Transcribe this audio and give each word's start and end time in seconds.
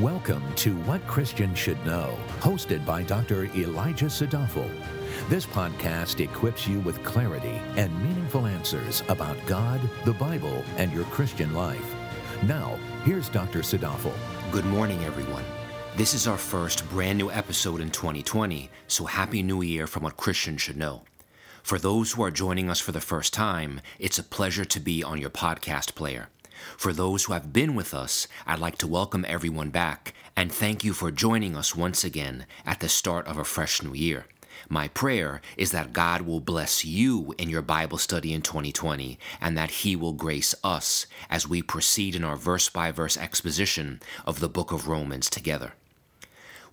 Welcome 0.00 0.42
to 0.54 0.74
What 0.84 1.06
Christians 1.06 1.58
Should 1.58 1.84
Know, 1.84 2.16
hosted 2.40 2.86
by 2.86 3.02
Dr. 3.02 3.44
Elijah 3.54 4.06
Sadafel. 4.06 4.70
This 5.28 5.44
podcast 5.44 6.18
equips 6.20 6.66
you 6.66 6.80
with 6.80 7.04
clarity 7.04 7.60
and 7.76 7.94
meaningful 8.02 8.46
answers 8.46 9.02
about 9.10 9.36
God, 9.44 9.82
the 10.06 10.14
Bible, 10.14 10.64
and 10.78 10.90
your 10.94 11.04
Christian 11.04 11.52
life. 11.52 11.94
Now, 12.44 12.78
here's 13.04 13.28
Dr. 13.28 13.58
Sadafel. 13.58 14.14
Good 14.50 14.64
morning, 14.64 15.04
everyone. 15.04 15.44
This 15.94 16.14
is 16.14 16.26
our 16.26 16.38
first 16.38 16.88
brand 16.88 17.18
new 17.18 17.30
episode 17.30 17.82
in 17.82 17.90
2020, 17.90 18.70
so 18.86 19.04
Happy 19.04 19.42
New 19.42 19.60
Year 19.60 19.86
from 19.86 20.04
What 20.04 20.16
Christians 20.16 20.62
Should 20.62 20.78
Know. 20.78 21.02
For 21.62 21.78
those 21.78 22.12
who 22.12 22.22
are 22.22 22.30
joining 22.30 22.70
us 22.70 22.80
for 22.80 22.92
the 22.92 23.00
first 23.02 23.34
time, 23.34 23.82
it's 23.98 24.18
a 24.18 24.24
pleasure 24.24 24.64
to 24.64 24.80
be 24.80 25.04
on 25.04 25.20
your 25.20 25.28
podcast 25.28 25.94
player. 25.94 26.30
For 26.76 26.92
those 26.92 27.24
who 27.24 27.32
have 27.32 27.52
been 27.52 27.74
with 27.74 27.94
us, 27.94 28.28
I'd 28.46 28.58
like 28.58 28.78
to 28.78 28.86
welcome 28.86 29.24
everyone 29.28 29.70
back 29.70 30.14
and 30.36 30.50
thank 30.50 30.82
you 30.84 30.92
for 30.92 31.10
joining 31.10 31.56
us 31.56 31.76
once 31.76 32.04
again 32.04 32.46
at 32.64 32.80
the 32.80 32.88
start 32.88 33.26
of 33.26 33.38
a 33.38 33.44
fresh 33.44 33.82
new 33.82 33.94
year. 33.94 34.26
My 34.68 34.88
prayer 34.88 35.40
is 35.56 35.70
that 35.72 35.92
God 35.92 36.22
will 36.22 36.40
bless 36.40 36.84
you 36.84 37.34
in 37.36 37.50
your 37.50 37.62
Bible 37.62 37.98
study 37.98 38.32
in 38.32 38.42
2020 38.42 39.18
and 39.40 39.56
that 39.58 39.70
He 39.70 39.96
will 39.96 40.12
grace 40.12 40.54
us 40.62 41.06
as 41.28 41.48
we 41.48 41.62
proceed 41.62 42.14
in 42.14 42.24
our 42.24 42.36
verse 42.36 42.68
by 42.68 42.90
verse 42.90 43.16
exposition 43.16 44.00
of 44.24 44.40
the 44.40 44.48
book 44.48 44.72
of 44.72 44.88
Romans 44.88 45.28
together. 45.28 45.74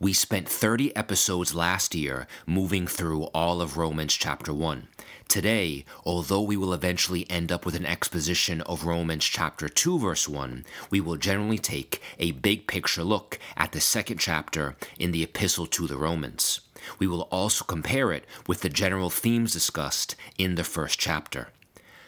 We 0.01 0.13
spent 0.13 0.47
30 0.47 0.95
episodes 0.95 1.53
last 1.53 1.93
year 1.93 2.25
moving 2.45 2.87
through 2.87 3.23
all 3.33 3.59
of 3.61 3.75
Romans 3.75 4.13
chapter 4.13 4.53
1. 4.53 4.87
Today, 5.27 5.83
although 6.05 6.41
we 6.41 6.55
will 6.55 6.73
eventually 6.73 7.29
end 7.29 7.51
up 7.51 7.65
with 7.65 7.75
an 7.75 7.85
exposition 7.85 8.61
of 8.61 8.85
Romans 8.85 9.25
chapter 9.25 9.67
2, 9.67 9.99
verse 9.99 10.29
1, 10.29 10.63
we 10.89 11.01
will 11.01 11.17
generally 11.17 11.57
take 11.57 12.01
a 12.17 12.31
big 12.31 12.65
picture 12.65 13.03
look 13.03 13.39
at 13.57 13.73
the 13.73 13.81
second 13.81 14.19
chapter 14.19 14.77
in 14.97 15.11
the 15.11 15.21
epistle 15.21 15.67
to 15.67 15.85
the 15.85 15.97
Romans. 15.97 16.61
We 16.97 17.07
will 17.07 17.23
also 17.23 17.65
compare 17.65 18.13
it 18.13 18.23
with 18.47 18.61
the 18.61 18.69
general 18.69 19.09
themes 19.09 19.51
discussed 19.51 20.15
in 20.37 20.55
the 20.55 20.63
first 20.63 20.97
chapter. 20.97 21.49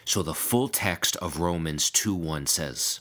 So 0.06 0.22
the 0.22 0.32
full 0.32 0.68
text 0.68 1.16
of 1.16 1.40
Romans 1.40 1.90
2 1.90 2.14
1 2.14 2.46
says, 2.46 3.00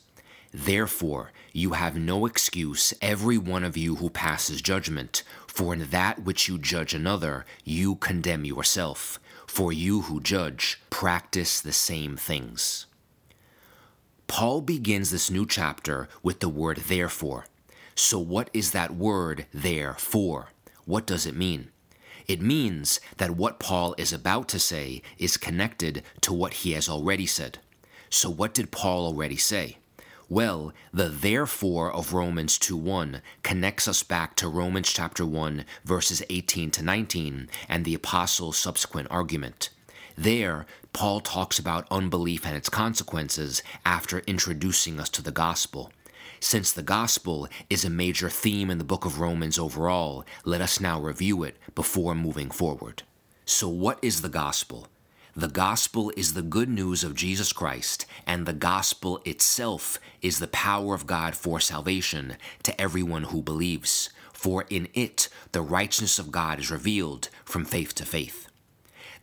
Therefore, 0.53 1.31
you 1.53 1.71
have 1.71 1.95
no 1.95 2.25
excuse, 2.25 2.93
every 3.01 3.37
one 3.37 3.63
of 3.63 3.77
you 3.77 3.95
who 3.95 4.09
passes 4.09 4.61
judgment, 4.61 5.23
for 5.47 5.73
in 5.73 5.89
that 5.89 6.23
which 6.23 6.49
you 6.49 6.57
judge 6.57 6.93
another, 6.93 7.45
you 7.63 7.95
condemn 7.95 8.43
yourself. 8.43 9.19
For 9.47 9.71
you 9.71 10.01
who 10.03 10.21
judge, 10.21 10.81
practice 10.89 11.61
the 11.61 11.73
same 11.73 12.17
things. 12.17 12.85
Paul 14.27 14.61
begins 14.61 15.11
this 15.11 15.29
new 15.29 15.45
chapter 15.45 16.07
with 16.23 16.39
the 16.39 16.49
word 16.49 16.77
therefore. 16.77 17.45
So, 17.95 18.17
what 18.17 18.49
is 18.53 18.71
that 18.71 18.95
word 18.95 19.45
there 19.53 19.93
for? 19.95 20.51
What 20.85 21.05
does 21.05 21.25
it 21.25 21.35
mean? 21.35 21.69
It 22.27 22.41
means 22.41 23.01
that 23.17 23.31
what 23.31 23.59
Paul 23.59 23.93
is 23.97 24.13
about 24.13 24.47
to 24.49 24.59
say 24.59 25.01
is 25.17 25.35
connected 25.35 26.03
to 26.21 26.33
what 26.33 26.53
he 26.53 26.71
has 26.71 26.87
already 26.87 27.25
said. 27.25 27.59
So, 28.09 28.29
what 28.29 28.53
did 28.53 28.71
Paul 28.71 29.05
already 29.05 29.35
say? 29.35 29.77
Well, 30.31 30.71
the 30.93 31.09
therefore 31.09 31.91
of 31.91 32.13
Romans 32.13 32.57
2:1 32.57 33.21
connects 33.43 33.85
us 33.85 34.01
back 34.01 34.37
to 34.37 34.47
Romans 34.47 34.89
chapter 34.89 35.25
1 35.25 35.65
verses 35.83 36.23
18 36.29 36.71
to 36.71 36.81
19 36.81 37.49
and 37.67 37.83
the 37.83 37.93
apostle's 37.93 38.57
subsequent 38.57 39.09
argument. 39.11 39.71
There, 40.15 40.65
Paul 40.93 41.19
talks 41.19 41.59
about 41.59 41.85
unbelief 41.91 42.45
and 42.45 42.55
its 42.55 42.69
consequences 42.69 43.61
after 43.85 44.19
introducing 44.19 45.01
us 45.01 45.09
to 45.09 45.21
the 45.21 45.33
gospel. 45.33 45.91
Since 46.39 46.71
the 46.71 46.81
gospel 46.81 47.49
is 47.69 47.83
a 47.83 47.89
major 47.89 48.29
theme 48.29 48.71
in 48.71 48.77
the 48.77 48.85
book 48.85 49.03
of 49.03 49.19
Romans 49.19 49.59
overall, 49.59 50.23
let 50.45 50.61
us 50.61 50.79
now 50.79 50.97
review 50.97 51.43
it 51.43 51.57
before 51.75 52.15
moving 52.15 52.51
forward. 52.51 53.03
So, 53.43 53.67
what 53.67 53.99
is 54.01 54.21
the 54.21 54.29
gospel? 54.29 54.87
The 55.35 55.47
gospel 55.47 56.11
is 56.17 56.33
the 56.33 56.41
good 56.41 56.67
news 56.67 57.05
of 57.05 57.15
Jesus 57.15 57.53
Christ, 57.53 58.05
and 58.27 58.45
the 58.45 58.51
gospel 58.51 59.21
itself 59.23 59.97
is 60.21 60.39
the 60.39 60.47
power 60.47 60.93
of 60.93 61.07
God 61.07 61.37
for 61.37 61.61
salvation 61.61 62.35
to 62.63 62.81
everyone 62.81 63.23
who 63.23 63.41
believes. 63.41 64.09
For 64.33 64.65
in 64.69 64.89
it, 64.93 65.29
the 65.53 65.61
righteousness 65.61 66.19
of 66.19 66.33
God 66.33 66.59
is 66.59 66.69
revealed 66.69 67.29
from 67.45 67.63
faith 67.63 67.95
to 67.95 68.05
faith. 68.05 68.49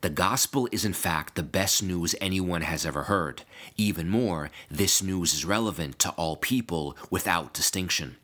The 0.00 0.08
gospel 0.08 0.66
is 0.72 0.86
in 0.86 0.94
fact 0.94 1.34
the 1.34 1.42
best 1.42 1.82
news 1.82 2.14
anyone 2.22 2.62
has 2.62 2.86
ever 2.86 3.02
heard. 3.02 3.42
Even 3.76 4.08
more, 4.08 4.50
this 4.70 5.02
news 5.02 5.34
is 5.34 5.44
relevant 5.44 5.98
to 5.98 6.10
all 6.12 6.36
people 6.36 6.96
without 7.10 7.52
distinction. 7.52 8.16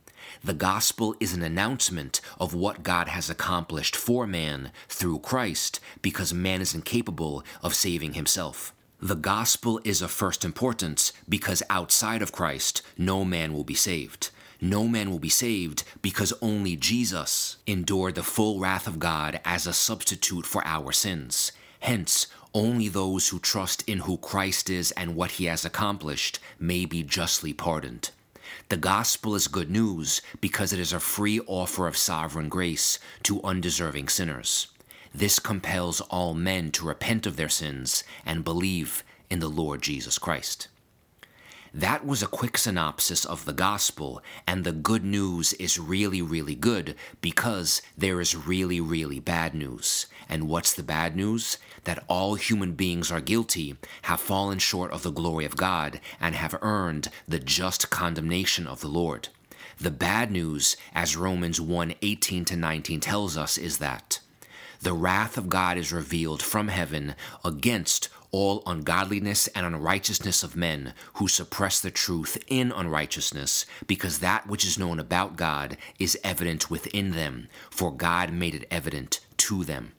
The 0.43 0.55
gospel 0.55 1.15
is 1.21 1.33
an 1.33 1.43
announcement 1.43 2.21
of 2.41 2.55
what 2.55 2.83
God 2.83 3.09
has 3.09 3.31
accomplished 3.31 3.95
for 3.95 4.27
man 4.27 4.73
through 4.89 5.21
Christ 5.21 5.81
because 6.03 6.35
man 6.35 6.61
is 6.61 6.75
incapable 6.75 7.45
of 7.63 7.75
saving 7.75 8.15
himself. 8.15 8.75
The 9.01 9.15
gospel 9.15 9.81
is 9.85 10.01
of 10.01 10.11
first 10.11 10.45
importance 10.45 11.13
because 11.29 11.63
outside 11.69 12.23
of 12.23 12.33
Christ, 12.33 12.81
no 12.97 13.25
man 13.25 13.53
will 13.53 13.65
be 13.65 13.75
saved. 13.75 14.31
No 14.61 14.89
man 14.89 15.11
will 15.11 15.19
be 15.19 15.29
saved 15.29 15.85
because 16.01 16.33
only 16.41 16.75
Jesus 16.75 17.57
endured 17.67 18.15
the 18.15 18.23
full 18.23 18.61
wrath 18.61 18.87
of 18.87 18.99
God 18.99 19.41
as 19.45 19.67
a 19.67 19.75
substitute 19.75 20.47
for 20.47 20.67
our 20.67 20.91
sins. 20.91 21.53
Hence, 21.81 22.29
only 22.55 22.89
those 22.89 23.29
who 23.29 23.39
trust 23.39 23.87
in 23.87 23.99
who 23.99 24.17
Christ 24.17 24.71
is 24.71 24.91
and 24.93 25.17
what 25.17 25.33
he 25.33 25.47
has 25.47 25.65
accomplished 25.67 26.39
may 26.59 26.87
be 26.87 27.03
justly 27.03 27.53
pardoned. 27.53 28.11
The 28.71 28.77
gospel 28.79 29.35
is 29.35 29.47
good 29.47 29.71
news 29.71 30.23
because 30.41 30.73
it 30.73 30.79
is 30.79 30.93
a 30.93 31.01
free 31.01 31.39
offer 31.47 31.87
of 31.87 31.99
sovereign 31.99 32.49
grace 32.49 32.99
to 33.25 33.43
undeserving 33.43 34.09
sinners. 34.09 34.69
This 35.15 35.39
compels 35.39 36.01
all 36.01 36.33
men 36.33 36.71
to 36.73 36.87
repent 36.87 37.27
of 37.27 37.37
their 37.37 37.51
sins 37.51 38.05
and 38.25 38.43
believe 38.43 39.05
in 39.29 39.41
the 39.41 39.49
Lord 39.49 39.83
Jesus 39.83 40.19
Christ. 40.19 40.69
That 41.77 42.07
was 42.07 42.23
a 42.23 42.29
quick 42.29 42.57
synopsis 42.57 43.25
of 43.25 43.47
the 43.47 43.53
gospel, 43.53 44.23
and 44.47 44.63
the 44.63 44.71
good 44.71 45.05
news 45.05 45.55
is 45.55 45.77
really, 45.77 46.23
really 46.23 46.55
good 46.55 46.95
because 47.21 47.83
there 47.99 48.21
is 48.21 48.37
really, 48.37 48.81
really 48.81 49.19
bad 49.19 49.57
news. 49.57 50.07
And 50.29 50.47
what's 50.47 50.73
the 50.73 50.85
bad 50.85 51.17
news? 51.17 51.59
That 51.83 52.05
all 52.07 52.37
human 52.37 52.75
beings 52.75 53.11
are 53.11 53.21
guilty, 53.21 53.77
have 54.03 54.21
fallen 54.21 54.61
short 54.61 54.93
of 54.93 55.03
the 55.03 55.11
glory 55.11 55.45
of 55.47 55.57
God, 55.57 56.01
and 56.21 56.37
have 56.37 56.57
earned 56.63 57.09
the 57.27 57.41
just 57.41 57.91
condemnation 57.91 58.69
of 58.69 58.81
the 58.81 58.87
Lord. 58.87 59.27
The 59.77 59.91
bad 59.91 60.31
news, 60.31 60.77
as 60.95 61.17
Romans 61.17 61.61
1 61.61 61.97
18 62.01 62.45
to 62.45 62.57
19 62.57 63.01
tells 63.01 63.37
us, 63.37 63.59
is 63.59 63.79
that 63.79 64.21
the 64.81 64.93
wrath 64.93 65.37
of 65.37 65.49
God 65.49 65.77
is 65.77 65.93
revealed 65.93 66.41
from 66.41 66.69
heaven 66.69 67.17
against 67.45 68.11
all 68.35 68.65
ungodliness 68.67 69.47
and 69.55 69.65
unrighteousness 69.65 70.43
of 70.43 70.57
men 70.57 70.93
who 71.15 71.29
suppress 71.29 71.79
the 71.79 71.91
truth 71.93 72.37
in 72.49 72.73
unrighteousness, 72.73 73.65
because 73.87 74.19
that 74.19 74.45
which 74.49 74.65
is 74.65 74.77
known 74.77 74.99
about 74.99 75.37
God 75.37 75.77
is 76.01 76.19
evident 76.25 76.69
within 76.69 77.13
them, 77.13 77.47
for 77.71 77.93
God 77.93 78.33
made 78.33 78.57
it 78.57 78.67
evident 78.73 79.21
to 79.37 79.63
them. 79.63 79.93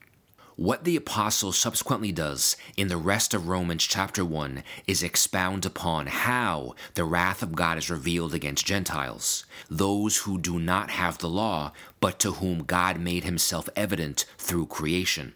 What 0.58 0.84
the 0.84 0.98
apostle 0.98 1.54
subsequently 1.54 2.12
does 2.12 2.58
in 2.76 2.90
the 2.90 2.98
rest 2.98 3.34
of 3.34 3.48
Romans 3.48 3.86
chapter 3.86 4.26
1 4.26 4.64
is 4.86 5.02
expound 5.02 5.66
upon 5.66 6.08
how 6.08 6.76
the 6.96 7.06
wrath 7.06 7.42
of 7.42 7.56
God 7.56 7.78
is 7.78 7.90
revealed 7.90 8.34
against 8.34 8.66
Gentiles, 8.66 9.46
those 9.70 10.18
who 10.18 10.38
do 10.38 10.60
not 10.60 10.90
have 10.90 11.20
the 11.20 11.30
law, 11.30 11.72
but 12.02 12.20
to 12.20 12.34
whom 12.34 12.66
God 12.66 13.00
made 13.00 13.24
himself 13.24 13.70
evident 13.78 14.26
through 14.38 14.66
creation. 14.66 15.36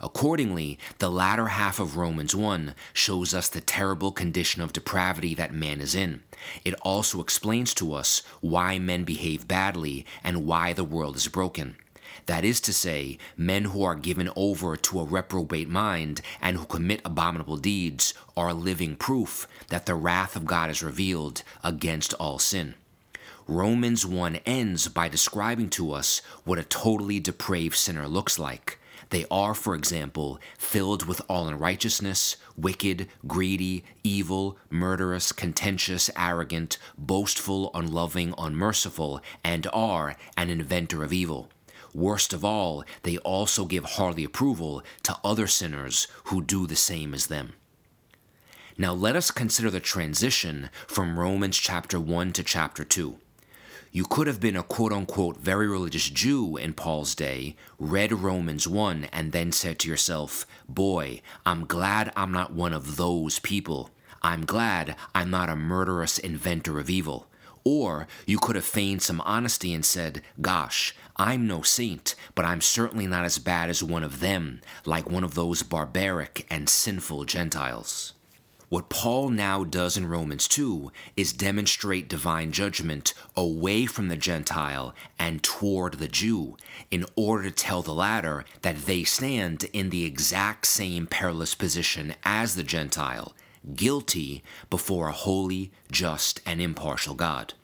Accordingly, 0.00 0.78
the 0.98 1.10
latter 1.10 1.48
half 1.48 1.80
of 1.80 1.96
Romans 1.96 2.34
1 2.34 2.74
shows 2.92 3.34
us 3.34 3.48
the 3.48 3.60
terrible 3.60 4.12
condition 4.12 4.62
of 4.62 4.72
depravity 4.72 5.34
that 5.34 5.52
man 5.52 5.80
is 5.80 5.94
in. 5.94 6.22
It 6.64 6.74
also 6.82 7.20
explains 7.20 7.74
to 7.74 7.92
us 7.94 8.22
why 8.40 8.78
men 8.78 9.04
behave 9.04 9.48
badly 9.48 10.06
and 10.22 10.46
why 10.46 10.72
the 10.72 10.84
world 10.84 11.16
is 11.16 11.26
broken. 11.26 11.76
That 12.26 12.44
is 12.44 12.60
to 12.62 12.72
say, 12.72 13.18
men 13.36 13.64
who 13.64 13.82
are 13.82 13.94
given 13.94 14.30
over 14.36 14.76
to 14.76 15.00
a 15.00 15.04
reprobate 15.04 15.68
mind 15.68 16.20
and 16.40 16.56
who 16.56 16.66
commit 16.66 17.00
abominable 17.04 17.56
deeds 17.56 18.14
are 18.36 18.52
living 18.52 18.96
proof 18.96 19.48
that 19.68 19.86
the 19.86 19.94
wrath 19.94 20.36
of 20.36 20.44
God 20.44 20.70
is 20.70 20.82
revealed 20.82 21.42
against 21.64 22.14
all 22.14 22.38
sin. 22.38 22.74
Romans 23.46 24.04
1 24.04 24.36
ends 24.44 24.88
by 24.88 25.08
describing 25.08 25.70
to 25.70 25.92
us 25.92 26.20
what 26.44 26.58
a 26.58 26.64
totally 26.64 27.18
depraved 27.18 27.76
sinner 27.76 28.06
looks 28.06 28.38
like. 28.38 28.78
They 29.10 29.24
are, 29.30 29.54
for 29.54 29.74
example, 29.74 30.40
filled 30.58 31.06
with 31.06 31.20
all 31.28 31.48
unrighteousness, 31.48 32.36
wicked, 32.56 33.08
greedy, 33.26 33.84
evil, 34.04 34.58
murderous, 34.70 35.32
contentious, 35.32 36.10
arrogant, 36.16 36.78
boastful, 36.96 37.70
unloving, 37.74 38.34
unmerciful, 38.38 39.20
and 39.44 39.66
are 39.72 40.16
an 40.36 40.50
inventor 40.50 41.02
of 41.02 41.12
evil. 41.12 41.48
Worst 41.94 42.32
of 42.32 42.44
all, 42.44 42.84
they 43.02 43.18
also 43.18 43.64
give 43.64 43.84
hearty 43.84 44.24
approval 44.24 44.82
to 45.04 45.16
other 45.24 45.46
sinners 45.46 46.06
who 46.24 46.42
do 46.42 46.66
the 46.66 46.76
same 46.76 47.14
as 47.14 47.26
them. 47.26 47.54
Now 48.76 48.92
let 48.92 49.16
us 49.16 49.30
consider 49.30 49.70
the 49.70 49.80
transition 49.80 50.70
from 50.86 51.18
Romans 51.18 51.56
chapter 51.56 51.98
1 51.98 52.32
to 52.34 52.44
chapter 52.44 52.84
2. 52.84 53.18
You 53.90 54.04
could 54.04 54.26
have 54.26 54.38
been 54.38 54.56
a 54.56 54.62
quote 54.62 54.92
unquote 54.92 55.38
very 55.38 55.66
religious 55.66 56.10
Jew 56.10 56.58
in 56.58 56.74
Paul's 56.74 57.14
day, 57.14 57.56
read 57.78 58.12
Romans 58.12 58.68
1, 58.68 59.08
and 59.12 59.32
then 59.32 59.50
said 59.50 59.78
to 59.78 59.88
yourself, 59.88 60.46
Boy, 60.68 61.22
I'm 61.46 61.64
glad 61.64 62.12
I'm 62.14 62.30
not 62.30 62.52
one 62.52 62.74
of 62.74 62.96
those 62.96 63.38
people. 63.38 63.90
I'm 64.20 64.44
glad 64.44 64.94
I'm 65.14 65.30
not 65.30 65.48
a 65.48 65.56
murderous 65.56 66.18
inventor 66.18 66.78
of 66.78 66.90
evil. 66.90 67.28
Or 67.64 68.06
you 68.26 68.38
could 68.38 68.56
have 68.56 68.64
feigned 68.64 69.00
some 69.00 69.22
honesty 69.22 69.72
and 69.72 69.84
said, 69.84 70.22
Gosh, 70.38 70.94
I'm 71.16 71.46
no 71.46 71.62
saint, 71.62 72.14
but 72.34 72.44
I'm 72.44 72.60
certainly 72.60 73.06
not 73.06 73.24
as 73.24 73.38
bad 73.38 73.70
as 73.70 73.82
one 73.82 74.04
of 74.04 74.20
them, 74.20 74.60
like 74.84 75.10
one 75.10 75.24
of 75.24 75.34
those 75.34 75.62
barbaric 75.62 76.46
and 76.50 76.68
sinful 76.68 77.24
Gentiles. 77.24 78.12
What 78.68 78.90
Paul 78.90 79.30
now 79.30 79.64
does 79.64 79.96
in 79.96 80.06
Romans 80.06 80.46
2 80.46 80.92
is 81.16 81.32
demonstrate 81.32 82.06
divine 82.06 82.52
judgment 82.52 83.14
away 83.34 83.86
from 83.86 84.08
the 84.08 84.16
Gentile 84.16 84.94
and 85.18 85.42
toward 85.42 85.94
the 85.94 86.08
Jew, 86.08 86.58
in 86.90 87.06
order 87.16 87.44
to 87.44 87.50
tell 87.50 87.80
the 87.80 87.94
latter 87.94 88.44
that 88.60 88.84
they 88.84 89.04
stand 89.04 89.64
in 89.72 89.88
the 89.88 90.04
exact 90.04 90.66
same 90.66 91.06
perilous 91.06 91.54
position 91.54 92.14
as 92.24 92.56
the 92.56 92.62
Gentile, 92.62 93.34
guilty 93.74 94.42
before 94.68 95.08
a 95.08 95.12
holy, 95.12 95.72
just, 95.90 96.42
and 96.44 96.60
impartial 96.60 97.14
God. 97.14 97.54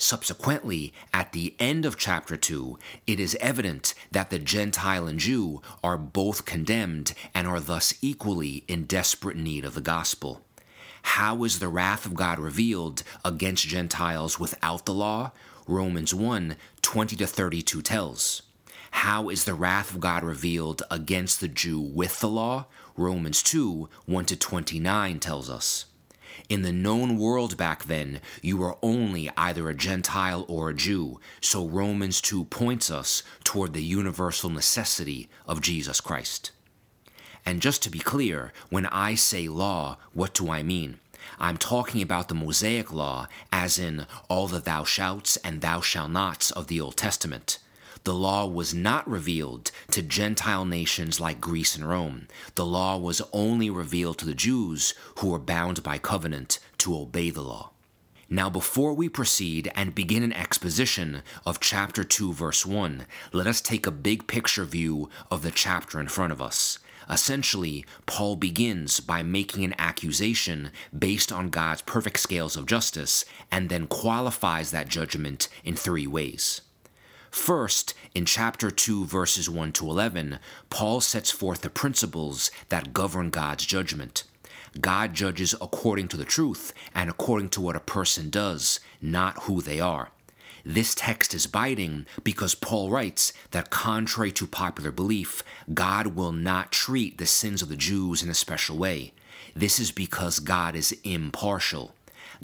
Subsequently, 0.00 0.92
at 1.12 1.32
the 1.32 1.56
end 1.58 1.84
of 1.84 1.96
chapter 1.96 2.36
2, 2.36 2.78
it 3.08 3.18
is 3.18 3.36
evident 3.40 3.94
that 4.12 4.30
the 4.30 4.38
Gentile 4.38 5.08
and 5.08 5.18
Jew 5.18 5.60
are 5.82 5.98
both 5.98 6.44
condemned 6.44 7.14
and 7.34 7.48
are 7.48 7.58
thus 7.58 7.92
equally 8.00 8.62
in 8.68 8.84
desperate 8.84 9.36
need 9.36 9.64
of 9.64 9.74
the 9.74 9.80
gospel. 9.80 10.42
How 11.02 11.42
is 11.42 11.58
the 11.58 11.68
wrath 11.68 12.06
of 12.06 12.14
God 12.14 12.38
revealed 12.38 13.02
against 13.24 13.66
Gentiles 13.66 14.38
without 14.38 14.86
the 14.86 14.94
law? 14.94 15.32
Romans 15.66 16.14
1 16.14 16.56
20 16.80 17.16
to 17.16 17.26
32 17.26 17.82
tells. 17.82 18.42
How 18.92 19.28
is 19.28 19.44
the 19.44 19.54
wrath 19.54 19.92
of 19.92 20.00
God 20.00 20.22
revealed 20.22 20.82
against 20.92 21.40
the 21.40 21.48
Jew 21.48 21.80
with 21.80 22.20
the 22.20 22.28
law? 22.28 22.66
Romans 22.96 23.42
2 23.42 23.88
1 24.06 24.24
to 24.26 24.36
29 24.36 25.18
tells 25.18 25.50
us. 25.50 25.86
In 26.48 26.62
the 26.62 26.72
known 26.72 27.18
world 27.18 27.58
back 27.58 27.84
then, 27.84 28.22
you 28.40 28.56
were 28.56 28.78
only 28.82 29.30
either 29.36 29.68
a 29.68 29.74
Gentile 29.74 30.46
or 30.48 30.70
a 30.70 30.74
Jew, 30.74 31.20
so 31.42 31.66
Romans 31.66 32.22
2 32.22 32.46
points 32.46 32.90
us 32.90 33.22
toward 33.44 33.74
the 33.74 33.82
universal 33.82 34.48
necessity 34.48 35.28
of 35.46 35.60
Jesus 35.60 36.00
Christ. 36.00 36.52
And 37.44 37.60
just 37.60 37.82
to 37.82 37.90
be 37.90 37.98
clear, 37.98 38.54
when 38.70 38.86
I 38.86 39.14
say 39.14 39.46
law, 39.46 39.98
what 40.14 40.32
do 40.32 40.50
I 40.50 40.62
mean? 40.62 41.00
I'm 41.38 41.58
talking 41.58 42.00
about 42.00 42.28
the 42.28 42.34
Mosaic 42.34 42.90
law, 42.94 43.26
as 43.52 43.78
in 43.78 44.06
all 44.30 44.46
the 44.48 44.60
thou 44.60 44.84
shalt 44.84 45.36
and 45.44 45.60
thou 45.60 45.82
shalt 45.82 46.10
nots 46.10 46.50
of 46.50 46.68
the 46.68 46.80
Old 46.80 46.96
Testament. 46.96 47.58
The 48.08 48.14
law 48.14 48.46
was 48.46 48.72
not 48.72 49.06
revealed 49.06 49.70
to 49.90 50.00
Gentile 50.00 50.64
nations 50.64 51.20
like 51.20 51.42
Greece 51.42 51.76
and 51.76 51.86
Rome. 51.86 52.26
The 52.54 52.64
law 52.64 52.96
was 52.96 53.20
only 53.34 53.68
revealed 53.68 54.16
to 54.16 54.24
the 54.24 54.34
Jews 54.34 54.94
who 55.18 55.28
were 55.28 55.38
bound 55.38 55.82
by 55.82 55.98
covenant 55.98 56.58
to 56.78 56.96
obey 56.96 57.28
the 57.28 57.42
law. 57.42 57.72
Now, 58.30 58.48
before 58.48 58.94
we 58.94 59.10
proceed 59.10 59.70
and 59.74 59.94
begin 59.94 60.22
an 60.22 60.32
exposition 60.32 61.22
of 61.44 61.60
chapter 61.60 62.02
2, 62.02 62.32
verse 62.32 62.64
1, 62.64 63.04
let 63.34 63.46
us 63.46 63.60
take 63.60 63.86
a 63.86 63.90
big 63.90 64.26
picture 64.26 64.64
view 64.64 65.10
of 65.30 65.42
the 65.42 65.50
chapter 65.50 66.00
in 66.00 66.08
front 66.08 66.32
of 66.32 66.40
us. 66.40 66.78
Essentially, 67.10 67.84
Paul 68.06 68.36
begins 68.36 69.00
by 69.00 69.22
making 69.22 69.64
an 69.64 69.74
accusation 69.78 70.70
based 70.98 71.30
on 71.30 71.50
God's 71.50 71.82
perfect 71.82 72.20
scales 72.20 72.56
of 72.56 72.64
justice 72.64 73.26
and 73.52 73.68
then 73.68 73.86
qualifies 73.86 74.70
that 74.70 74.88
judgment 74.88 75.50
in 75.62 75.76
three 75.76 76.06
ways. 76.06 76.62
First, 77.30 77.94
in 78.14 78.24
chapter 78.24 78.70
2, 78.70 79.04
verses 79.04 79.50
1 79.50 79.72
to 79.72 79.88
11, 79.88 80.38
Paul 80.70 81.00
sets 81.00 81.30
forth 81.30 81.60
the 81.60 81.70
principles 81.70 82.50
that 82.68 82.92
govern 82.92 83.30
God's 83.30 83.66
judgment. 83.66 84.24
God 84.80 85.14
judges 85.14 85.54
according 85.60 86.08
to 86.08 86.16
the 86.16 86.24
truth 86.24 86.72
and 86.94 87.10
according 87.10 87.50
to 87.50 87.60
what 87.60 87.76
a 87.76 87.80
person 87.80 88.30
does, 88.30 88.80
not 89.00 89.42
who 89.44 89.60
they 89.60 89.80
are. 89.80 90.10
This 90.64 90.94
text 90.94 91.34
is 91.34 91.46
biting 91.46 92.06
because 92.22 92.54
Paul 92.54 92.90
writes 92.90 93.32
that, 93.52 93.70
contrary 93.70 94.32
to 94.32 94.46
popular 94.46 94.90
belief, 94.90 95.42
God 95.72 96.08
will 96.08 96.32
not 96.32 96.72
treat 96.72 97.18
the 97.18 97.26
sins 97.26 97.62
of 97.62 97.68
the 97.68 97.76
Jews 97.76 98.22
in 98.22 98.28
a 98.28 98.34
special 98.34 98.76
way. 98.76 99.12
This 99.54 99.78
is 99.78 99.90
because 99.90 100.40
God 100.40 100.76
is 100.76 100.96
impartial. 101.04 101.94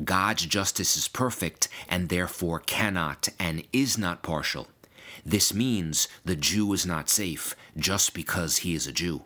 God's 0.03 0.47
justice 0.47 0.97
is 0.97 1.09
perfect 1.09 1.69
and 1.89 2.09
therefore 2.09 2.61
cannot 2.61 3.29
and 3.39 3.65
is 3.73 3.99
not 3.99 4.23
partial. 4.23 4.69
This 5.25 5.55
means 5.55 6.09
the 6.25 6.37
Jew 6.37 6.73
is 6.73 6.85
not 6.85 7.09
safe 7.09 7.57
just 7.77 8.13
because 8.13 8.59
he 8.59 8.75
is 8.75 8.87
a 8.87 8.93
Jew. 8.93 9.23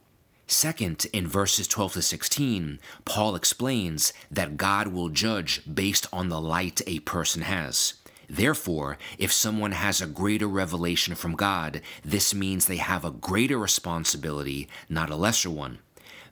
Second, 0.47 1.07
in 1.13 1.27
verses 1.27 1.69
12 1.69 1.95
to 1.95 2.03
16, 2.03 2.79
Paul 3.05 3.35
explains 3.35 4.13
that 4.31 4.57
God 4.57 4.89
will 4.89 5.11
judge 5.11 5.63
based 5.73 6.07
on 6.13 6.29
the 6.29 6.41
light 6.41 6.81
a 6.87 7.01
person 7.01 7.43
has. 7.43 7.95
Therefore, 8.31 8.97
if 9.19 9.33
someone 9.33 9.73
has 9.73 10.01
a 10.01 10.07
greater 10.07 10.47
revelation 10.47 11.15
from 11.15 11.35
God, 11.35 11.83
this 12.05 12.35
means 12.35 12.67
they 12.67 12.77
have 12.77 13.05
a 13.05 13.11
greater 13.11 13.59
responsibility, 13.59 14.69
not 14.89 15.11
a 15.11 15.17
lesser 15.17 15.51
one. 15.51 15.81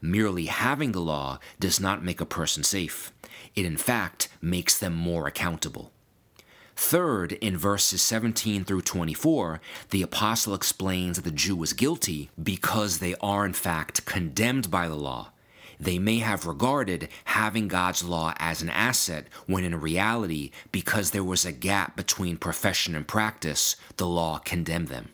Merely 0.00 0.46
having 0.46 0.92
the 0.92 1.00
law 1.00 1.38
does 1.58 1.80
not 1.80 2.04
make 2.04 2.20
a 2.20 2.26
person 2.26 2.62
safe. 2.62 3.12
It, 3.54 3.64
in 3.64 3.76
fact, 3.76 4.28
makes 4.40 4.78
them 4.78 4.94
more 4.94 5.26
accountable. 5.26 5.92
Third, 6.76 7.32
in 7.32 7.56
verses 7.56 8.02
17 8.02 8.64
through 8.64 8.82
24, 8.82 9.61
the 9.90 10.02
apostle 10.02 10.55
explains 10.55 11.17
that 11.17 11.25
the 11.25 11.31
Jew 11.31 11.62
is 11.62 11.73
guilty 11.73 12.31
because 12.40 12.99
they 12.99 13.14
are 13.20 13.46
in 13.46 13.55
fact 13.55 14.05
condemned 14.05 14.70
by 14.70 14.87
the 14.87 14.94
law. 14.94 15.32
They 15.81 15.99
may 15.99 16.19
have 16.19 16.46
regarded 16.46 17.08
having 17.25 17.69
God's 17.69 18.05
law 18.05 18.34
as 18.38 18.61
an 18.61 18.69
asset 18.69 19.26
when 19.46 19.64
in 19.64 19.81
reality, 19.81 20.50
because 20.70 21.11
there 21.11 21.25
was 21.25 21.46
a 21.46 21.52
gap 21.52 21.96
between 21.96 22.37
profession 22.37 22.94
and 22.94 23.08
practice, 23.08 23.76
the 23.96 24.06
law 24.06 24.38
condemned 24.38 24.88
them. 24.88 25.08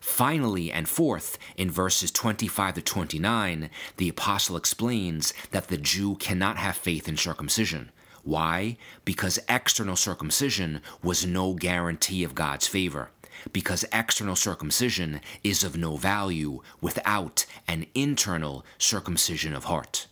Finally, 0.00 0.70
and 0.70 0.88
fourth, 0.88 1.38
in 1.56 1.70
verses 1.70 2.10
25 2.10 2.74
to 2.74 2.82
29, 2.82 3.70
the 3.96 4.08
apostle 4.08 4.56
explains 4.56 5.32
that 5.50 5.68
the 5.68 5.78
Jew 5.78 6.16
cannot 6.16 6.56
have 6.58 6.76
faith 6.76 7.08
in 7.08 7.16
circumcision. 7.16 7.90
Why? 8.24 8.78
Because 9.04 9.38
external 9.48 9.96
circumcision 9.96 10.80
was 11.02 11.26
no 11.26 11.52
guarantee 11.54 12.24
of 12.24 12.34
God's 12.34 12.66
favor. 12.66 13.10
Because 13.52 13.84
external 13.92 14.34
circumcision 14.34 15.20
is 15.42 15.62
of 15.62 15.76
no 15.76 15.96
value 15.96 16.62
without 16.80 17.44
an 17.68 17.86
internal 17.94 18.64
circumcision 18.78 19.54
of 19.54 19.64
heart. 19.64 20.06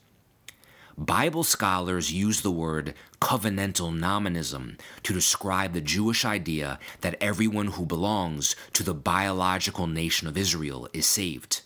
Bible 0.99 1.43
scholars 1.43 2.13
use 2.13 2.43
the 2.43 2.51
word 2.51 2.93
covenantal 3.19 3.99
nominalism 3.99 4.77
to 5.05 5.15
describe 5.15 5.73
the 5.73 5.81
Jewish 5.81 6.23
idea 6.23 6.79
that 7.01 7.17
everyone 7.19 7.69
who 7.69 7.87
belongs 7.87 8.55
to 8.75 8.83
the 8.83 8.93
biological 8.93 9.87
nation 9.87 10.29
of 10.29 10.37
Israel 10.37 10.87
is 10.93 11.07
saved. 11.07 11.63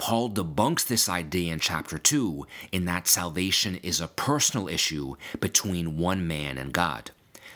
Paul 0.00 0.30
debunks 0.30 0.86
this 0.86 1.10
idea 1.10 1.52
in 1.52 1.60
chapter 1.60 1.98
2 1.98 2.46
in 2.72 2.86
that 2.86 3.06
salvation 3.06 3.76
is 3.82 4.00
a 4.00 4.08
personal 4.08 4.66
issue 4.66 5.16
between 5.40 5.98
one 5.98 6.26
man 6.26 6.56
and 6.56 6.72
God. 6.72 7.10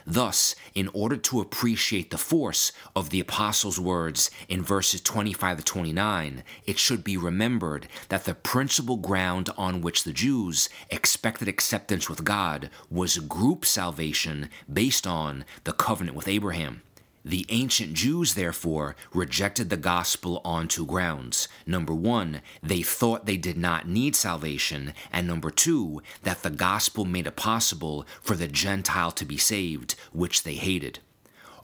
Thus, 0.07 0.55
in 0.75 0.91
order 0.93 1.17
to 1.17 1.41
appreciate 1.41 2.11
the 2.11 2.19
force 2.19 2.71
of 2.95 3.09
the 3.09 3.19
apostle's 3.19 3.81
words 3.81 4.31
in 4.47 4.63
verses 4.63 5.01
25 5.01 5.57
to 5.57 5.65
29, 5.65 6.45
it 6.67 6.79
should 6.79 7.03
be 7.03 7.17
remembered 7.17 7.89
that 8.11 8.25
the 8.25 8.35
principal 8.35 8.99
ground 8.99 9.49
on 9.57 9.81
which 9.81 10.05
the 10.05 10.13
Jews 10.13 10.69
expected 10.91 11.49
acceptance 11.49 12.11
with 12.11 12.25
God 12.25 12.69
was 12.91 13.17
group 13.21 13.65
salvation 13.65 14.51
based 14.71 15.07
on 15.07 15.47
the 15.65 15.73
covenant 15.73 16.15
with 16.15 16.29
Abraham. 16.29 16.83
The 17.27 17.47
ancient 17.49 17.95
Jews, 17.95 18.35
therefore, 18.35 18.97
rejected 19.15 19.71
the 19.71 19.79
gospel 19.79 20.43
on 20.45 20.69
two 20.69 20.85
grounds. 20.85 21.49
Number 21.67 21.95
one, 21.95 22.43
they 22.63 22.83
thought 22.83 23.25
they 23.25 23.39
did 23.39 23.57
not 23.57 23.89
need 23.89 24.15
salvation, 24.15 24.93
and 25.11 25.27
number 25.27 25.51
two, 25.51 26.03
that 26.23 26.43
the 26.43 26.51
gospel 26.51 27.07
made 27.07 27.27
it 27.27 27.35
possible 27.35 28.07
for 28.21 28.37
the 28.37 28.47
Gentile 28.47 29.11
to 29.13 29.25
be 29.25 29.39
saved, 29.39 29.95
which 30.13 30.43
they 30.43 30.57
hated. 30.57 30.99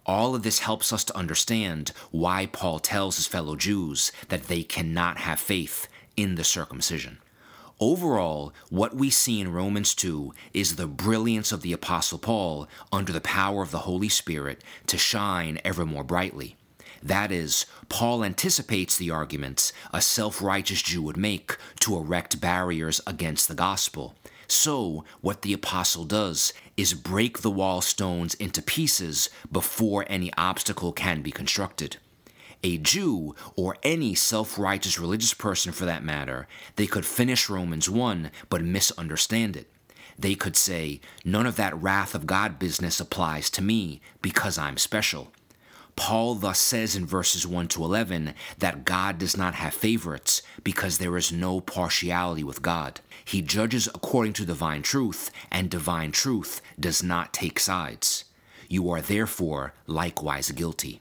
All 0.06 0.34
of 0.34 0.44
this 0.44 0.60
helps 0.60 0.94
us 0.94 1.04
to 1.04 1.16
understand 1.16 1.92
why 2.10 2.46
Paul 2.46 2.78
tells 2.78 3.16
his 3.16 3.26
fellow 3.26 3.54
Jews 3.54 4.12
that 4.28 4.44
they 4.44 4.62
cannot 4.62 5.18
have 5.18 5.38
faith 5.38 5.88
in 6.16 6.36
the 6.36 6.44
circumcision. 6.44 7.18
Overall, 7.82 8.52
what 8.68 8.94
we 8.94 9.08
see 9.08 9.40
in 9.40 9.52
Romans 9.52 9.94
2 9.94 10.34
is 10.52 10.76
the 10.76 10.86
brilliance 10.86 11.50
of 11.50 11.62
the 11.62 11.72
Apostle 11.72 12.18
Paul 12.18 12.68
under 12.92 13.10
the 13.10 13.22
power 13.22 13.62
of 13.62 13.70
the 13.70 13.78
Holy 13.78 14.10
Spirit 14.10 14.62
to 14.86 14.98
shine 14.98 15.58
ever 15.64 15.86
more 15.86 16.04
brightly. 16.04 16.56
That 17.02 17.32
is, 17.32 17.64
Paul 17.88 18.22
anticipates 18.22 18.98
the 18.98 19.10
arguments 19.10 19.72
a 19.94 20.02
self 20.02 20.42
righteous 20.42 20.82
Jew 20.82 21.00
would 21.00 21.16
make 21.16 21.56
to 21.80 21.96
erect 21.96 22.38
barriers 22.38 23.00
against 23.06 23.48
the 23.48 23.54
gospel. 23.54 24.14
So, 24.46 25.04
what 25.22 25.40
the 25.40 25.54
apostle 25.54 26.04
does 26.04 26.52
is 26.76 26.92
break 26.92 27.38
the 27.38 27.50
wall 27.50 27.80
stones 27.80 28.34
into 28.34 28.60
pieces 28.60 29.30
before 29.50 30.04
any 30.06 30.30
obstacle 30.36 30.92
can 30.92 31.22
be 31.22 31.30
constructed. 31.30 31.96
A 32.62 32.76
Jew, 32.76 33.34
or 33.56 33.76
any 33.82 34.14
self 34.14 34.58
righteous 34.58 34.98
religious 34.98 35.32
person 35.32 35.72
for 35.72 35.86
that 35.86 36.04
matter, 36.04 36.46
they 36.76 36.86
could 36.86 37.06
finish 37.06 37.48
Romans 37.48 37.88
1 37.88 38.30
but 38.50 38.62
misunderstand 38.62 39.56
it. 39.56 39.70
They 40.18 40.34
could 40.34 40.56
say, 40.56 41.00
None 41.24 41.46
of 41.46 41.56
that 41.56 41.80
wrath 41.80 42.14
of 42.14 42.26
God 42.26 42.58
business 42.58 43.00
applies 43.00 43.48
to 43.50 43.62
me 43.62 44.02
because 44.20 44.58
I'm 44.58 44.76
special. 44.76 45.32
Paul 45.96 46.34
thus 46.34 46.58
says 46.58 46.94
in 46.96 47.06
verses 47.06 47.46
1 47.46 47.68
to 47.68 47.84
11 47.84 48.34
that 48.58 48.84
God 48.84 49.18
does 49.18 49.36
not 49.36 49.54
have 49.54 49.74
favorites 49.74 50.42
because 50.62 50.98
there 50.98 51.16
is 51.16 51.32
no 51.32 51.60
partiality 51.60 52.44
with 52.44 52.62
God. 52.62 53.00
He 53.24 53.42
judges 53.42 53.86
according 53.88 54.34
to 54.34 54.46
divine 54.46 54.82
truth, 54.82 55.30
and 55.50 55.70
divine 55.70 56.12
truth 56.12 56.62
does 56.78 57.02
not 57.02 57.32
take 57.32 57.58
sides. 57.58 58.24
You 58.68 58.90
are 58.90 59.00
therefore 59.00 59.74
likewise 59.86 60.50
guilty. 60.52 61.00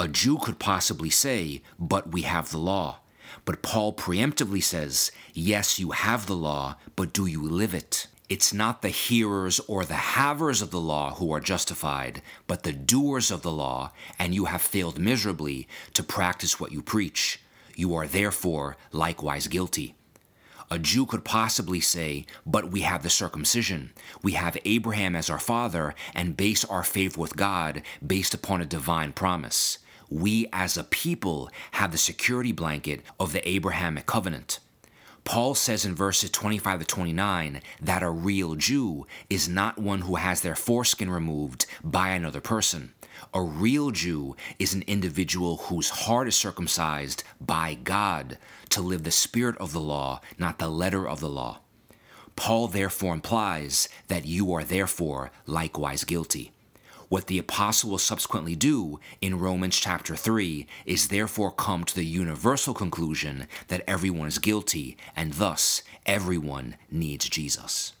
A 0.00 0.06
Jew 0.06 0.38
could 0.38 0.60
possibly 0.60 1.10
say, 1.10 1.60
But 1.76 2.12
we 2.12 2.22
have 2.22 2.50
the 2.50 2.58
law. 2.58 3.00
But 3.44 3.62
Paul 3.62 3.92
preemptively 3.92 4.62
says, 4.62 5.10
Yes, 5.34 5.80
you 5.80 5.90
have 5.90 6.26
the 6.26 6.36
law, 6.36 6.76
but 6.94 7.12
do 7.12 7.26
you 7.26 7.42
live 7.42 7.74
it? 7.74 8.06
It's 8.28 8.52
not 8.52 8.80
the 8.80 8.90
hearers 8.90 9.58
or 9.66 9.84
the 9.84 9.94
havers 9.94 10.62
of 10.62 10.70
the 10.70 10.80
law 10.80 11.14
who 11.14 11.32
are 11.32 11.40
justified, 11.40 12.22
but 12.46 12.62
the 12.62 12.72
doers 12.72 13.32
of 13.32 13.42
the 13.42 13.50
law, 13.50 13.90
and 14.20 14.34
you 14.34 14.44
have 14.44 14.62
failed 14.62 15.00
miserably 15.00 15.66
to 15.94 16.04
practice 16.04 16.60
what 16.60 16.70
you 16.70 16.80
preach. 16.80 17.40
You 17.74 17.96
are 17.96 18.06
therefore 18.06 18.76
likewise 18.92 19.48
guilty. 19.48 19.96
A 20.70 20.78
Jew 20.78 21.06
could 21.06 21.24
possibly 21.24 21.80
say, 21.80 22.24
But 22.46 22.70
we 22.70 22.82
have 22.82 23.02
the 23.02 23.10
circumcision. 23.10 23.92
We 24.22 24.32
have 24.32 24.58
Abraham 24.64 25.16
as 25.16 25.28
our 25.28 25.40
father 25.40 25.96
and 26.14 26.36
base 26.36 26.64
our 26.66 26.84
faith 26.84 27.18
with 27.18 27.36
God 27.36 27.82
based 28.06 28.34
upon 28.34 28.60
a 28.60 28.66
divine 28.66 29.12
promise. 29.12 29.78
We 30.10 30.48
as 30.52 30.76
a 30.76 30.84
people 30.84 31.50
have 31.72 31.92
the 31.92 31.98
security 31.98 32.52
blanket 32.52 33.02
of 33.20 33.32
the 33.32 33.46
Abrahamic 33.48 34.06
covenant. 34.06 34.58
Paul 35.24 35.54
says 35.54 35.84
in 35.84 35.94
verses 35.94 36.30
25 36.30 36.80
to 36.80 36.84
29 36.86 37.60
that 37.82 38.02
a 38.02 38.08
real 38.08 38.54
Jew 38.54 39.06
is 39.28 39.46
not 39.46 39.78
one 39.78 40.00
who 40.00 40.16
has 40.16 40.40
their 40.40 40.54
foreskin 40.54 41.10
removed 41.10 41.66
by 41.84 42.10
another 42.10 42.40
person. 42.40 42.94
A 43.34 43.42
real 43.42 43.90
Jew 43.90 44.36
is 44.58 44.72
an 44.72 44.84
individual 44.86 45.58
whose 45.58 45.90
heart 45.90 46.28
is 46.28 46.36
circumcised 46.36 47.24
by 47.40 47.74
God 47.74 48.38
to 48.70 48.80
live 48.80 49.02
the 49.02 49.10
spirit 49.10 49.58
of 49.58 49.72
the 49.72 49.80
law, 49.80 50.22
not 50.38 50.58
the 50.58 50.68
letter 50.68 51.06
of 51.06 51.20
the 51.20 51.28
law. 51.28 51.60
Paul 52.34 52.68
therefore 52.68 53.12
implies 53.12 53.88
that 54.06 54.24
you 54.24 54.52
are 54.54 54.64
therefore 54.64 55.30
likewise 55.44 56.04
guilty. 56.04 56.52
What 57.08 57.26
the 57.26 57.38
apostle 57.38 57.90
will 57.90 57.98
subsequently 57.98 58.54
do 58.54 59.00
in 59.22 59.38
Romans 59.38 59.78
chapter 59.78 60.14
3 60.14 60.66
is 60.84 61.08
therefore 61.08 61.50
come 61.50 61.84
to 61.84 61.94
the 61.94 62.04
universal 62.04 62.74
conclusion 62.74 63.48
that 63.68 63.82
everyone 63.86 64.28
is 64.28 64.38
guilty 64.38 64.96
and 65.16 65.32
thus 65.34 65.82
everyone 66.04 66.76
needs 66.90 67.28
Jesus. 67.28 67.94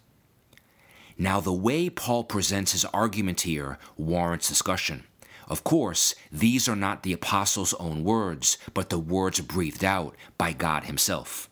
Now, 1.16 1.40
the 1.40 1.54
way 1.54 1.88
Paul 1.88 2.24
presents 2.24 2.72
his 2.72 2.84
argument 2.86 3.40
here 3.40 3.78
warrants 3.96 4.48
discussion. 4.48 5.04
Of 5.48 5.64
course, 5.64 6.14
these 6.30 6.68
are 6.68 6.76
not 6.76 7.02
the 7.02 7.14
apostle's 7.14 7.72
own 7.74 8.04
words, 8.04 8.58
but 8.74 8.90
the 8.90 8.98
words 8.98 9.40
breathed 9.40 9.82
out 9.82 10.14
by 10.36 10.52
God 10.52 10.84
Himself. 10.84 11.48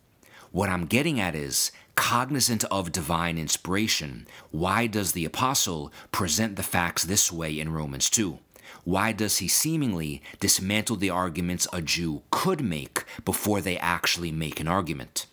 What 0.51 0.69
I'm 0.69 0.85
getting 0.85 1.19
at 1.19 1.33
is 1.33 1.71
cognizant 1.97 2.63
of 2.65 2.91
divine 2.91 3.39
inspiration, 3.39 4.27
why 4.51 4.85
does 4.85 5.11
the 5.11 5.25
apostle 5.25 5.91
present 6.11 6.55
the 6.55 6.63
facts 6.63 7.03
this 7.03 7.31
way 7.31 7.59
in 7.59 7.73
Romans 7.73 8.07
2? 8.11 8.37
Why 8.83 9.11
does 9.11 9.39
he 9.39 9.47
seemingly 9.47 10.21
dismantle 10.39 10.97
the 10.97 11.09
arguments 11.09 11.67
a 11.73 11.81
Jew 11.81 12.21
could 12.29 12.61
make 12.61 13.03
before 13.25 13.61
they 13.61 13.77
actually 13.79 14.31
make 14.31 14.59
an 14.59 14.67
argument? 14.67 15.25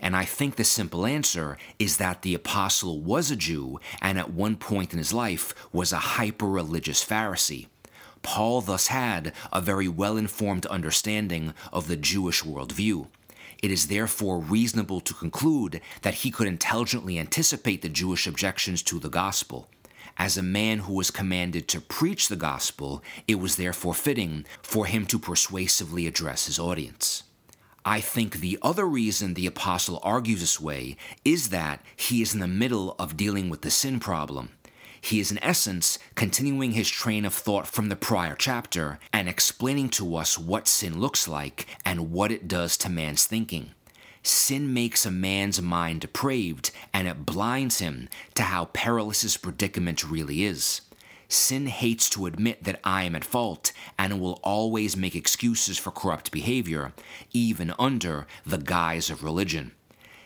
And 0.00 0.14
I 0.14 0.26
think 0.26 0.56
the 0.56 0.64
simple 0.64 1.06
answer 1.06 1.56
is 1.78 1.96
that 1.96 2.20
the 2.20 2.34
apostle 2.34 3.00
was 3.00 3.30
a 3.30 3.36
Jew 3.36 3.80
and 4.02 4.18
at 4.18 4.32
one 4.32 4.56
point 4.56 4.92
in 4.92 4.98
his 4.98 5.14
life 5.14 5.54
was 5.72 5.92
a 5.92 6.16
hyper 6.18 6.46
religious 6.46 7.02
Pharisee. 7.02 7.68
Paul 8.20 8.60
thus 8.60 8.88
had 8.88 9.32
a 9.50 9.62
very 9.62 9.88
well 9.88 10.18
informed 10.18 10.66
understanding 10.66 11.54
of 11.72 11.88
the 11.88 11.96
Jewish 11.96 12.42
worldview. 12.42 13.08
It 13.62 13.70
is 13.70 13.86
therefore 13.86 14.40
reasonable 14.40 15.00
to 15.00 15.14
conclude 15.14 15.80
that 16.02 16.14
he 16.14 16.32
could 16.32 16.48
intelligently 16.48 17.16
anticipate 17.16 17.80
the 17.80 17.88
Jewish 17.88 18.26
objections 18.26 18.82
to 18.82 18.98
the 18.98 19.08
gospel. 19.08 19.68
As 20.18 20.36
a 20.36 20.42
man 20.42 20.80
who 20.80 20.94
was 20.94 21.12
commanded 21.12 21.68
to 21.68 21.80
preach 21.80 22.26
the 22.26 22.36
gospel, 22.36 23.04
it 23.28 23.36
was 23.36 23.54
therefore 23.54 23.94
fitting 23.94 24.44
for 24.62 24.86
him 24.86 25.06
to 25.06 25.18
persuasively 25.18 26.08
address 26.08 26.46
his 26.46 26.58
audience. 26.58 27.22
I 27.84 28.00
think 28.00 28.36
the 28.36 28.58
other 28.62 28.84
reason 28.84 29.34
the 29.34 29.46
apostle 29.46 30.00
argues 30.02 30.40
this 30.40 30.60
way 30.60 30.96
is 31.24 31.50
that 31.50 31.84
he 31.96 32.20
is 32.20 32.34
in 32.34 32.40
the 32.40 32.48
middle 32.48 32.96
of 32.98 33.16
dealing 33.16 33.48
with 33.48 33.62
the 33.62 33.70
sin 33.70 34.00
problem 34.00 34.50
he 35.04 35.18
is, 35.18 35.32
in 35.32 35.42
essence, 35.42 35.98
continuing 36.14 36.72
his 36.72 36.88
train 36.88 37.24
of 37.24 37.34
thought 37.34 37.66
from 37.66 37.88
the 37.88 37.96
prior 37.96 38.36
chapter 38.38 39.00
and 39.12 39.28
explaining 39.28 39.88
to 39.90 40.14
us 40.14 40.38
what 40.38 40.68
sin 40.68 41.00
looks 41.00 41.26
like 41.26 41.66
and 41.84 42.12
what 42.12 42.30
it 42.30 42.46
does 42.46 42.76
to 42.78 42.88
man's 42.88 43.26
thinking. 43.26 43.72
Sin 44.22 44.72
makes 44.72 45.04
a 45.04 45.10
man's 45.10 45.60
mind 45.60 46.02
depraved 46.02 46.70
and 46.94 47.08
it 47.08 47.26
blinds 47.26 47.80
him 47.80 48.08
to 48.34 48.44
how 48.44 48.66
perilous 48.66 49.22
his 49.22 49.36
predicament 49.36 50.08
really 50.08 50.44
is. 50.44 50.82
Sin 51.26 51.66
hates 51.66 52.08
to 52.10 52.26
admit 52.26 52.62
that 52.62 52.78
I 52.84 53.02
am 53.02 53.16
at 53.16 53.24
fault 53.24 53.72
and 53.98 54.20
will 54.20 54.38
always 54.44 54.96
make 54.96 55.16
excuses 55.16 55.78
for 55.78 55.90
corrupt 55.90 56.30
behavior, 56.30 56.92
even 57.32 57.74
under 57.76 58.28
the 58.46 58.58
guise 58.58 59.10
of 59.10 59.24
religion. 59.24 59.72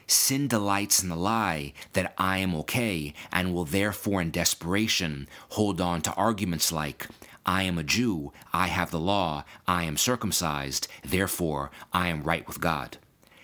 Sin 0.07 0.47
delights 0.47 1.03
in 1.03 1.09
the 1.09 1.17
lie 1.17 1.73
that 1.95 2.15
I 2.17 2.39
am 2.39 2.55
okay 2.57 3.13
and 3.33 3.53
will 3.53 3.65
therefore, 3.65 4.21
in 4.21 4.31
desperation, 4.31 5.29
hold 5.51 5.81
on 5.81 6.01
to 6.03 6.15
arguments 6.15 6.71
like, 6.71 7.09
I 7.45 7.63
am 7.63 7.79
a 7.79 7.83
Jew, 7.83 8.33
I 8.53 8.69
have 8.69 8.91
the 8.91 9.01
law, 9.01 9.45
I 9.67 9.85
am 9.85 9.97
circumcised, 9.97 10.89
therefore 11.05 11.71
I 11.93 12.09
am 12.09 12.23
right 12.23 12.47
with 12.47 12.61
God. 12.61 12.99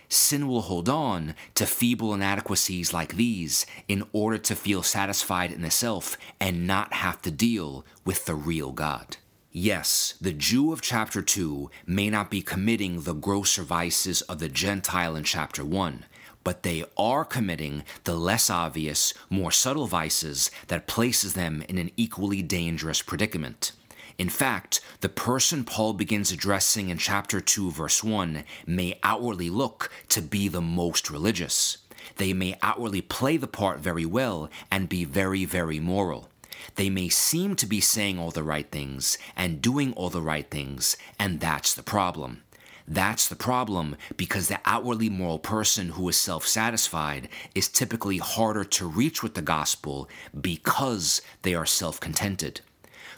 Sin 0.09 0.47
will 0.47 0.63
hold 0.63 0.89
on 0.89 1.35
to 1.55 1.67
feeble 1.67 2.13
inadequacies 2.13 2.93
like 2.93 3.17
these 3.17 3.65
in 3.89 4.05
order 4.13 4.39
to 4.39 4.55
feel 4.55 4.83
satisfied 4.83 5.51
in 5.51 5.63
the 5.63 5.71
self 5.71 6.19
and 6.39 6.67
not 6.67 6.93
have 6.93 7.23
to 7.23 7.31
deal 7.31 7.85
with 8.05 8.27
the 8.27 8.35
real 8.35 8.73
God. 8.73 9.17
Yes, 9.51 10.15
the 10.21 10.33
Jew 10.33 10.73
of 10.73 10.81
chapter 10.81 11.23
2 11.23 11.71
may 11.87 12.09
not 12.09 12.31
be 12.31 12.43
committing 12.43 13.03
the 13.03 13.15
grosser 13.15 13.63
vices 13.63 14.23
of 14.23 14.39
the 14.39 14.49
Gentile 14.49 15.17
in 15.17 15.25
chapter 15.25 15.65
1, 15.65 16.05
but 16.45 16.63
they 16.63 16.85
are 16.97 17.25
committing 17.25 17.85
the 18.05 18.15
less 18.15 18.51
obvious, 18.51 19.15
more 19.31 19.51
subtle 19.51 19.87
vices 19.87 20.51
that 20.69 20.87
places 20.87 21.35
them 21.35 21.65
in 21.69 21.79
an 21.79 21.91
equally 21.97 22.43
dangerous 22.43 23.03
predicament. 23.03 23.73
In 24.19 24.29
fact, 24.29 24.81
the 25.01 25.09
person 25.09 25.65
Paul 25.65 25.95
begins 25.95 26.31
addressing 26.31 26.91
in 26.91 26.99
chapter 26.99 27.41
2, 27.41 27.71
verse 27.71 28.05
1 28.05 28.45
may 28.67 28.99
outwardly 29.03 29.51
look 29.51 29.91
to 30.11 30.21
be 30.21 30.49
the 30.49 30.61
most 30.61 31.11
religious. 31.11 31.79
They 32.17 32.33
may 32.33 32.59
outwardly 32.63 33.01
play 33.01 33.37
the 33.37 33.47
part 33.47 33.81
very 33.81 34.05
well 34.05 34.51
and 34.71 34.89
be 34.89 35.05
very, 35.05 35.45
very 35.45 35.81
moral. 35.81 36.29
They 36.77 36.91
may 36.91 37.09
seem 37.09 37.57
to 37.57 37.67
be 37.67 37.81
saying 37.81 38.19
all 38.19 38.31
the 38.31 38.43
right 38.43 38.71
things 38.71 39.19
and 39.37 39.63
doing 39.63 39.93
all 39.95 40.11
the 40.11 40.23
right 40.23 40.49
things, 40.49 40.97
and 41.19 41.41
that's 41.41 41.75
the 41.75 41.83
problem. 41.83 42.43
That's 42.87 43.29
the 43.29 43.37
problem 43.37 43.97
because 44.17 44.49
the 44.49 44.61
outwardly 44.65 45.09
moral 45.09 45.39
person 45.39 45.91
who 45.91 46.09
is 46.09 46.17
self 46.17 46.47
satisfied 46.47 47.29
is 47.55 47.69
typically 47.69 48.19
harder 48.19 48.65
to 48.65 48.87
reach 48.89 49.23
with 49.23 49.35
the 49.35 49.43
gospel 49.43 50.09
because 50.39 51.23
they 51.43 51.55
are 51.55 51.67
self 51.67 52.01
contented. 52.01 52.61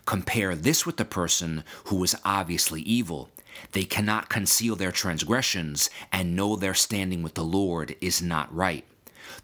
Compare 0.05 0.55
this 0.55 0.85
with 0.85 0.99
the 0.99 1.05
person 1.05 1.65
who 1.87 2.03
is 2.05 2.17
obviously 2.25 2.83
evil. 2.83 3.31
They 3.73 3.85
cannot 3.85 4.29
conceal 4.29 4.77
their 4.77 4.93
transgressions 4.93 5.89
and 6.13 6.37
know 6.37 6.57
their 6.57 6.75
standing 6.75 7.23
with 7.23 7.35
the 7.35 7.45
Lord 7.45 7.97
is 8.01 8.21
not 8.21 8.55
right. 8.55 8.85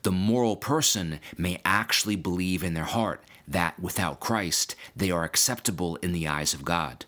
The 0.03 0.12
moral 0.12 0.57
person 0.57 1.21
may 1.39 1.61
actually 1.65 2.17
believe 2.17 2.62
in 2.62 2.75
their 2.75 2.85
heart 2.85 3.25
that 3.49 3.81
without 3.81 4.21
Christ 4.21 4.75
they 4.95 5.11
are 5.11 5.25
acceptable 5.25 5.97
in 5.97 6.12
the 6.12 6.29
eyes 6.29 6.53
of 6.53 6.65
God. 6.65 7.07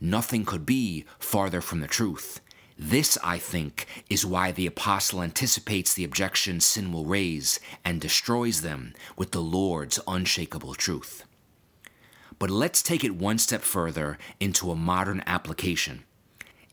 Nothing 0.00 0.44
could 0.44 0.66
be 0.66 1.04
farther 1.18 1.60
from 1.60 1.80
the 1.80 1.86
truth. 1.86 2.40
This, 2.78 3.16
I 3.22 3.38
think, 3.38 3.86
is 4.10 4.26
why 4.26 4.50
the 4.50 4.66
apostle 4.66 5.22
anticipates 5.22 5.94
the 5.94 6.04
objections 6.04 6.64
sin 6.64 6.90
will 6.90 7.04
raise 7.04 7.60
and 7.84 8.00
destroys 8.00 8.62
them 8.62 8.94
with 9.16 9.30
the 9.30 9.40
Lord's 9.40 10.00
unshakable 10.08 10.74
truth. 10.74 11.24
But 12.38 12.50
let's 12.50 12.82
take 12.82 13.04
it 13.04 13.14
one 13.14 13.38
step 13.38 13.62
further 13.62 14.18
into 14.40 14.72
a 14.72 14.76
modern 14.76 15.22
application. 15.26 16.02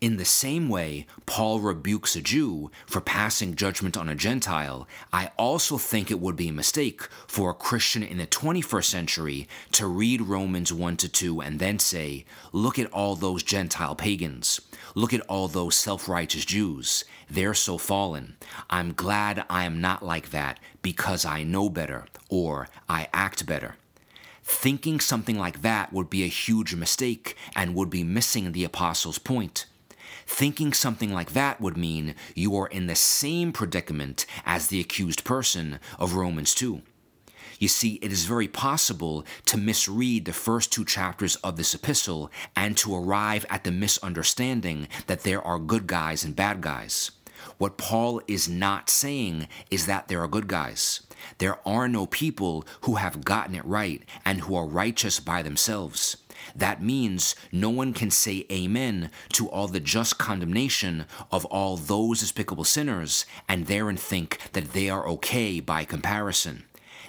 In 0.02 0.18
the 0.18 0.26
same 0.26 0.68
way, 0.68 1.06
Paul 1.28 1.60
rebukes 1.60 2.16
a 2.16 2.22
Jew 2.22 2.72
for 2.88 3.02
passing 3.02 3.54
judgment 3.54 3.96
on 3.96 4.10
a 4.10 4.16
Gentile, 4.16 4.88
I 5.14 5.30
also 5.38 5.78
think 5.78 6.10
it 6.10 6.20
would 6.20 6.36
be 6.36 6.48
a 6.48 6.54
mistake 6.54 7.04
for 7.28 7.52
a 7.52 7.54
Christian 7.54 8.02
in 8.02 8.18
the 8.18 8.26
21st 8.26 8.86
century 8.86 9.48
to 9.74 9.86
read 9.86 10.24
Romans 10.24 10.74
1 10.74 10.98
to 10.98 11.08
2 11.08 11.42
and 11.42 11.60
then 11.60 11.78
say, 11.78 12.26
Look 12.52 12.80
at 12.80 12.92
all 12.92 13.16
those 13.16 13.44
Gentile 13.44 13.94
pagans. 13.94 14.60
Look 14.94 15.14
at 15.14 15.22
all 15.22 15.48
those 15.48 15.76
self 15.76 16.10
righteous 16.10 16.46
Jews. 16.46 17.06
They're 17.30 17.54
so 17.54 17.78
fallen. 17.78 18.36
I'm 18.70 18.94
glad 18.94 19.46
I 19.50 19.64
am 19.64 19.80
not 19.80 20.04
like 20.04 20.32
that 20.32 20.60
because 20.82 21.24
I 21.26 21.44
know 21.44 21.70
better 21.70 22.06
or 22.30 22.68
I 22.90 23.08
act 23.14 23.46
better. 23.46 23.76
Thinking 24.44 25.00
something 25.00 25.38
like 25.38 25.62
that 25.62 25.94
would 25.94 26.10
be 26.10 26.24
a 26.24 26.28
huge 26.28 26.76
mistake 26.76 27.38
and 27.56 27.76
would 27.76 27.90
be 27.90 28.04
missing 28.04 28.52
the 28.52 28.66
apostle's 28.66 29.20
point. 29.20 29.66
Thinking 30.26 30.74
something 30.74 31.14
like 31.14 31.34
that 31.34 31.62
would 31.62 31.78
mean 31.78 32.16
you 32.36 32.56
are 32.58 32.68
in 32.68 32.88
the 32.88 32.96
same 32.96 33.54
predicament 33.54 34.26
as 34.46 34.68
the 34.68 34.80
accused 34.80 35.24
person 35.24 35.80
of 36.00 36.16
Romans 36.16 36.54
2. 36.54 36.82
You 37.62 37.68
see, 37.68 38.00
it 38.02 38.12
is 38.12 38.26
very 38.26 38.48
possible 38.48 39.24
to 39.46 39.56
misread 39.56 40.26
the 40.26 40.34
first 40.34 40.74
two 40.74 40.84
chapters 40.84 41.36
of 41.38 41.58
this 41.58 41.76
epistle 41.76 42.32
and 42.56 42.76
to 42.78 42.96
arrive 42.96 43.46
at 43.52 43.64
the 43.64 43.72
misunderstanding 43.72 44.88
that 45.06 45.22
there 45.22 45.44
are 45.44 45.60
good 45.60 45.86
guys 45.86 46.24
and 46.24 46.36
bad 46.36 46.62
guys. 46.62 47.12
What 47.60 47.78
Paul 47.78 48.20
is 48.28 48.50
not 48.50 48.90
saying 48.90 49.48
is 49.70 49.86
that 49.86 50.08
there 50.08 50.22
are 50.22 50.28
good 50.28 50.48
guys. 50.48 51.02
There 51.38 51.60
are 51.64 51.88
no 51.88 52.08
people 52.08 52.66
who 52.82 52.96
have 52.96 53.24
gotten 53.24 53.54
it 53.54 53.64
right 53.64 54.02
and 54.26 54.42
who 54.42 54.56
are 54.56 54.66
righteous 54.66 55.20
by 55.20 55.44
themselves. 55.44 56.18
That 56.56 56.82
means 56.82 57.36
no 57.52 57.70
one 57.70 57.94
can 57.94 58.10
say 58.10 58.48
amen 58.52 59.12
to 59.34 59.48
all 59.48 59.68
the 59.68 59.80
just 59.80 60.18
condemnation 60.18 61.06
of 61.32 61.46
all 61.46 61.78
those 61.78 62.22
despicable 62.22 62.64
sinners 62.64 63.28
and 63.48 63.68
therein 63.68 63.98
think 63.98 64.40
that 64.54 64.74
they 64.74 64.90
are 64.90 65.08
okay 65.10 65.60
by 65.60 65.86
comparison. 65.86 66.64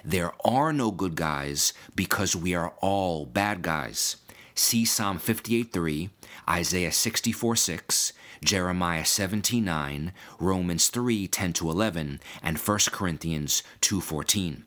There 0.05 0.33
are 0.45 0.73
no 0.73 0.91
good 0.91 1.15
guys 1.15 1.71
because 1.95 2.35
we 2.35 2.53
are 2.53 2.73
all 2.81 3.25
bad 3.25 3.61
guys. 3.61 4.17
See 4.53 4.83
Psalm 4.83 5.17
58:3, 5.17 6.09
Isaiah 6.47 6.91
64:6, 6.91 8.11
Jeremiah 8.43 9.05
17:9, 9.05 10.11
Romans 10.39 10.89
3:10 10.89 11.53
to 11.53 11.69
11, 11.69 12.19
and 12.41 12.57
1 12.57 12.91
Corinthians 12.91 13.63
2:14. 13.79 14.65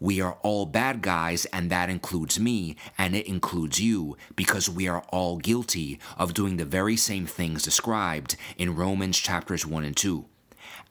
We 0.00 0.22
are 0.22 0.38
all 0.42 0.64
bad 0.64 1.02
guys, 1.02 1.44
and 1.52 1.70
that 1.70 1.90
includes 1.90 2.40
me, 2.40 2.74
and 2.96 3.14
it 3.14 3.26
includes 3.26 3.78
you, 3.78 4.16
because 4.34 4.70
we 4.70 4.88
are 4.88 5.04
all 5.10 5.36
guilty 5.36 6.00
of 6.16 6.32
doing 6.32 6.56
the 6.56 6.64
very 6.64 6.96
same 6.96 7.26
things 7.26 7.62
described 7.62 8.36
in 8.56 8.74
Romans 8.74 9.18
chapters 9.18 9.66
1 9.66 9.84
and 9.84 9.96
2. 9.96 10.24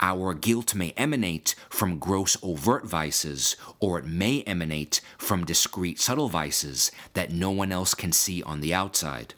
Our 0.03 0.33
guilt 0.33 0.73
may 0.73 0.93
emanate 0.97 1.53
from 1.69 1.99
gross 1.99 2.35
overt 2.41 2.85
vices, 2.85 3.55
or 3.79 3.99
it 3.99 4.05
may 4.05 4.41
emanate 4.43 4.99
from 5.19 5.45
discreet 5.45 5.99
subtle 5.99 6.27
vices 6.27 6.91
that 7.13 7.31
no 7.31 7.51
one 7.51 7.71
else 7.71 7.93
can 7.93 8.11
see 8.11 8.41
on 8.41 8.61
the 8.61 8.73
outside. 8.73 9.35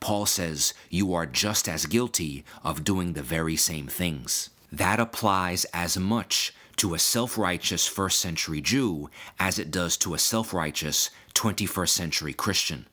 Paul 0.00 0.26
says 0.26 0.74
you 0.90 1.14
are 1.14 1.24
just 1.24 1.66
as 1.66 1.86
guilty 1.86 2.44
of 2.62 2.84
doing 2.84 3.14
the 3.14 3.22
very 3.22 3.56
same 3.56 3.86
things. 3.86 4.50
That 4.70 5.00
applies 5.00 5.64
as 5.72 5.96
much 5.96 6.52
to 6.76 6.94
a 6.94 6.98
self 6.98 7.38
righteous 7.38 7.86
first 7.86 8.18
century 8.18 8.60
Jew 8.60 9.08
as 9.38 9.58
it 9.58 9.70
does 9.70 9.96
to 9.98 10.12
a 10.14 10.18
self 10.18 10.52
righteous 10.52 11.08
21st 11.34 11.88
century 11.88 12.32
Christian. 12.32 12.86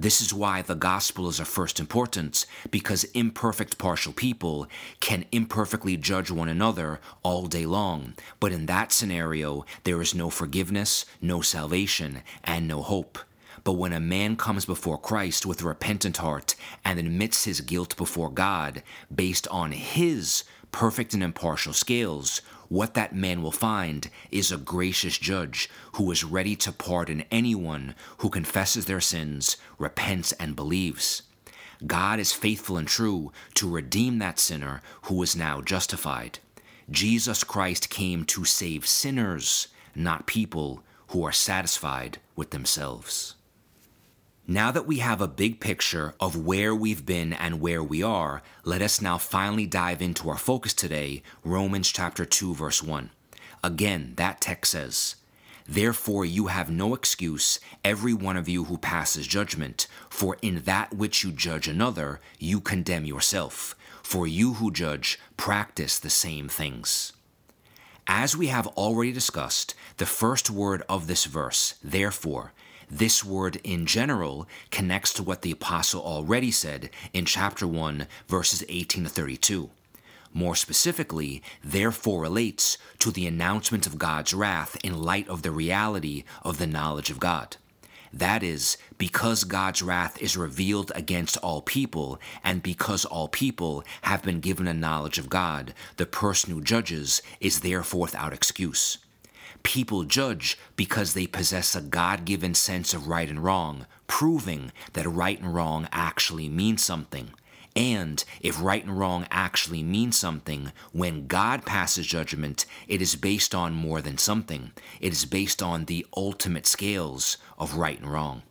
This 0.00 0.20
is 0.20 0.32
why 0.32 0.62
the 0.62 0.76
gospel 0.76 1.28
is 1.28 1.40
of 1.40 1.48
first 1.48 1.80
importance, 1.80 2.46
because 2.70 3.02
imperfect 3.14 3.78
partial 3.78 4.12
people 4.12 4.68
can 5.00 5.24
imperfectly 5.32 5.96
judge 5.96 6.30
one 6.30 6.48
another 6.48 7.00
all 7.24 7.48
day 7.48 7.66
long. 7.66 8.14
But 8.38 8.52
in 8.52 8.66
that 8.66 8.92
scenario, 8.92 9.66
there 9.82 10.00
is 10.00 10.14
no 10.14 10.30
forgiveness, 10.30 11.04
no 11.20 11.40
salvation, 11.40 12.22
and 12.44 12.68
no 12.68 12.80
hope. 12.80 13.18
But 13.64 13.72
when 13.72 13.92
a 13.92 13.98
man 13.98 14.36
comes 14.36 14.64
before 14.64 14.98
Christ 14.98 15.44
with 15.44 15.62
a 15.62 15.66
repentant 15.66 16.18
heart 16.18 16.54
and 16.84 17.00
admits 17.00 17.42
his 17.44 17.60
guilt 17.60 17.96
before 17.96 18.30
God 18.30 18.84
based 19.12 19.48
on 19.48 19.72
his 19.72 20.44
perfect 20.70 21.12
and 21.12 21.24
impartial 21.24 21.72
scales, 21.72 22.40
what 22.68 22.94
that 22.94 23.14
man 23.14 23.42
will 23.42 23.52
find 23.52 24.10
is 24.30 24.52
a 24.52 24.58
gracious 24.58 25.16
judge 25.16 25.70
who 25.92 26.10
is 26.10 26.24
ready 26.24 26.54
to 26.56 26.72
pardon 26.72 27.24
anyone 27.30 27.94
who 28.18 28.28
confesses 28.28 28.84
their 28.84 29.00
sins, 29.00 29.56
repents, 29.78 30.32
and 30.32 30.54
believes. 30.54 31.22
God 31.86 32.18
is 32.18 32.32
faithful 32.32 32.76
and 32.76 32.88
true 32.88 33.32
to 33.54 33.70
redeem 33.70 34.18
that 34.18 34.38
sinner 34.38 34.82
who 35.02 35.22
is 35.22 35.36
now 35.36 35.60
justified. 35.60 36.40
Jesus 36.90 37.44
Christ 37.44 37.88
came 37.88 38.24
to 38.24 38.44
save 38.44 38.86
sinners, 38.86 39.68
not 39.94 40.26
people 40.26 40.82
who 41.08 41.24
are 41.24 41.32
satisfied 41.32 42.18
with 42.34 42.50
themselves. 42.50 43.34
Now 44.50 44.70
that 44.70 44.86
we 44.86 45.00
have 45.00 45.20
a 45.20 45.28
big 45.28 45.60
picture 45.60 46.14
of 46.18 46.46
where 46.46 46.74
we've 46.74 47.04
been 47.04 47.34
and 47.34 47.60
where 47.60 47.84
we 47.84 48.02
are, 48.02 48.42
let 48.64 48.80
us 48.80 49.02
now 49.02 49.18
finally 49.18 49.66
dive 49.66 50.00
into 50.00 50.30
our 50.30 50.38
focus 50.38 50.72
today, 50.72 51.22
Romans 51.44 51.92
chapter 51.92 52.24
2 52.24 52.54
verse 52.54 52.82
1. 52.82 53.10
Again, 53.62 54.14
that 54.16 54.40
text 54.40 54.72
says, 54.72 55.16
Therefore 55.68 56.24
you 56.24 56.46
have 56.46 56.70
no 56.70 56.94
excuse, 56.94 57.60
every 57.84 58.14
one 58.14 58.38
of 58.38 58.48
you 58.48 58.64
who 58.64 58.78
passes 58.78 59.26
judgment, 59.26 59.86
for 60.08 60.38
in 60.40 60.62
that 60.62 60.94
which 60.94 61.22
you 61.22 61.30
judge 61.30 61.68
another, 61.68 62.18
you 62.38 62.58
condemn 62.58 63.04
yourself. 63.04 63.76
For 64.02 64.26
you 64.26 64.54
who 64.54 64.72
judge 64.72 65.18
practice 65.36 65.98
the 65.98 66.08
same 66.08 66.48
things. 66.48 67.12
As 68.06 68.34
we 68.34 68.46
have 68.46 68.66
already 68.68 69.12
discussed, 69.12 69.74
the 69.98 70.06
first 70.06 70.48
word 70.48 70.82
of 70.88 71.06
this 71.06 71.26
verse, 71.26 71.74
therefore, 71.84 72.54
this 72.90 73.24
word 73.24 73.60
in 73.64 73.86
general 73.86 74.46
connects 74.70 75.12
to 75.14 75.22
what 75.22 75.42
the 75.42 75.50
apostle 75.50 76.02
already 76.02 76.50
said 76.50 76.90
in 77.12 77.24
chapter 77.24 77.66
1, 77.66 78.06
verses 78.26 78.64
18 78.68 79.04
to 79.04 79.10
32. 79.10 79.70
More 80.32 80.54
specifically, 80.54 81.42
therefore 81.64 82.22
relates 82.22 82.78
to 82.98 83.10
the 83.10 83.26
announcement 83.26 83.86
of 83.86 83.98
God's 83.98 84.34
wrath 84.34 84.76
in 84.84 85.00
light 85.00 85.28
of 85.28 85.42
the 85.42 85.50
reality 85.50 86.24
of 86.42 86.58
the 86.58 86.66
knowledge 86.66 87.10
of 87.10 87.20
God. 87.20 87.56
That 88.12 88.42
is, 88.42 88.78
because 88.96 89.44
God's 89.44 89.82
wrath 89.82 90.20
is 90.20 90.36
revealed 90.36 90.92
against 90.94 91.36
all 91.38 91.60
people, 91.60 92.18
and 92.42 92.62
because 92.62 93.04
all 93.04 93.28
people 93.28 93.84
have 94.02 94.22
been 94.22 94.40
given 94.40 94.66
a 94.66 94.74
knowledge 94.74 95.18
of 95.18 95.28
God, 95.28 95.74
the 95.96 96.06
person 96.06 96.52
who 96.52 96.62
judges 96.62 97.22
is 97.40 97.60
therefore 97.60 98.02
without 98.02 98.32
excuse. 98.32 98.98
People 99.62 100.04
judge 100.04 100.58
because 100.76 101.14
they 101.14 101.26
possess 101.26 101.74
a 101.74 101.80
God 101.80 102.24
given 102.24 102.54
sense 102.54 102.94
of 102.94 103.08
right 103.08 103.28
and 103.28 103.42
wrong, 103.42 103.86
proving 104.06 104.72
that 104.94 105.06
right 105.06 105.38
and 105.40 105.54
wrong 105.54 105.88
actually 105.92 106.48
mean 106.48 106.78
something. 106.78 107.30
And 107.76 108.24
if 108.40 108.60
right 108.60 108.84
and 108.84 108.98
wrong 108.98 109.26
actually 109.30 109.82
mean 109.82 110.10
something, 110.10 110.72
when 110.92 111.28
God 111.28 111.64
passes 111.64 112.06
judgment, 112.06 112.66
it 112.88 113.00
is 113.00 113.14
based 113.14 113.54
on 113.54 113.72
more 113.72 114.00
than 114.00 114.18
something. 114.18 114.72
It 115.00 115.12
is 115.12 115.24
based 115.24 115.62
on 115.62 115.84
the 115.84 116.04
ultimate 116.16 116.66
scales 116.66 117.36
of 117.56 117.76
right 117.76 118.00
and 118.00 118.10
wrong. 118.10 118.42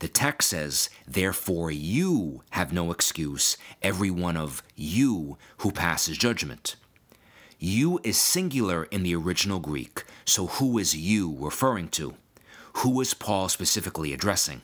The 0.00 0.08
text 0.08 0.50
says, 0.50 0.90
Therefore 1.06 1.70
you 1.70 2.42
have 2.50 2.72
no 2.72 2.90
excuse, 2.90 3.56
every 3.82 4.10
one 4.10 4.36
of 4.36 4.62
you 4.74 5.38
who 5.58 5.70
passes 5.70 6.18
judgment. 6.18 6.74
You 7.66 7.98
is 8.04 8.20
singular 8.20 8.84
in 8.90 9.04
the 9.04 9.14
original 9.14 9.58
Greek, 9.58 10.04
so 10.26 10.48
who 10.48 10.76
is 10.76 10.94
you 10.94 11.34
referring 11.40 11.88
to? 11.96 12.12
Who 12.74 13.00
is 13.00 13.14
Paul 13.14 13.48
specifically 13.48 14.12
addressing? 14.12 14.60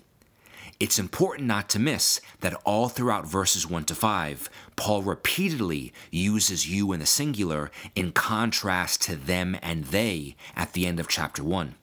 It's 0.79 0.99
important 0.99 1.49
not 1.49 1.71
to 1.71 1.79
miss 1.79 2.21
that 2.41 2.61
all 2.67 2.91
throughout 2.91 3.27
verses 3.27 3.67
1 3.67 3.85
to 3.85 3.95
5, 3.95 4.51
Paul 4.77 5.01
repeatedly 5.01 5.95
uses 6.11 6.69
you 6.69 6.93
in 6.93 7.01
the 7.01 7.07
singular 7.07 7.71
in 7.95 8.13
contrast 8.13 9.01
to 9.05 9.17
them 9.17 9.57
and 9.63 9.87
they 9.87 10.37
at 10.55 10.75
the 10.75 10.87
end 10.87 11.01
of 11.01 11.09
chapter 11.09 11.43
1. 11.43 11.77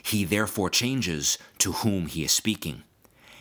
He 0.00 0.24
therefore 0.24 0.70
changes 0.70 1.38
to 1.58 1.72
whom 1.72 2.06
he 2.06 2.22
is 2.22 2.30
speaking. 2.30 2.84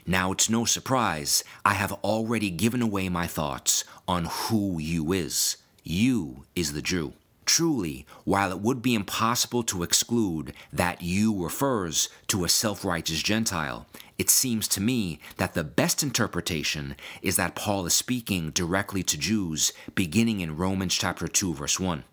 Now, 0.08 0.32
it's 0.32 0.50
no 0.50 0.66
surprise, 0.66 1.44
I 1.64 1.76
have 1.76 1.94
already 2.04 2.50
given 2.50 2.82
away 2.82 3.10
my 3.10 3.28
thoughts 3.28 3.84
on 4.08 4.26
who 4.26 4.80
you 4.80 5.14
is. 5.14 5.58
You 5.84 6.46
is 6.56 6.74
the 6.74 6.82
Jew. 6.82 7.14
Truly, 7.46 8.06
while 8.24 8.52
it 8.52 8.60
would 8.60 8.82
be 8.82 8.94
impossible 8.94 9.64
to 9.64 9.82
exclude 9.82 10.54
that 10.72 11.02
you 11.02 11.44
refers 11.44 12.08
to 12.28 12.46
a 12.46 12.50
self 12.50 12.86
righteous 12.86 13.24
Gentile, 13.24 13.88
it 14.18 14.30
seems 14.30 14.68
to 14.70 14.82
me 14.82 15.20
that 15.38 15.56
the 15.56 15.64
best 15.64 16.04
interpretation 16.04 16.96
is 17.24 17.38
that 17.38 17.56
Paul 17.56 17.88
is 17.88 17.96
speaking 17.96 18.52
directly 18.52 19.02
to 19.04 19.18
Jews 19.18 19.74
beginning 19.96 20.40
in 20.42 20.56
Romans 20.56 20.96
chapter 20.96 21.28
2 21.28 21.56
verse 21.56 21.80
1. 21.80 22.04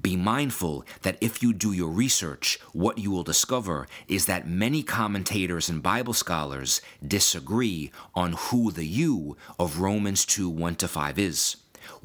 Be 0.00 0.16
mindful 0.16 0.84
that 1.02 1.18
if 1.20 1.42
you 1.42 1.52
do 1.52 1.72
your 1.72 1.90
research, 1.90 2.58
what 2.72 2.98
you 2.98 3.10
will 3.10 3.22
discover 3.22 3.86
is 4.08 4.26
that 4.26 4.48
many 4.48 4.82
commentators 4.82 5.68
and 5.68 5.82
Bible 5.82 6.12
scholars 6.12 6.80
disagree 7.06 7.90
on 8.14 8.32
who 8.32 8.70
the 8.70 8.86
you 8.86 9.36
of 9.58 9.80
Romans 9.80 10.24
2 10.26 10.48
1 10.48 10.76
to 10.76 10.88
5 10.88 11.18
is, 11.18 11.56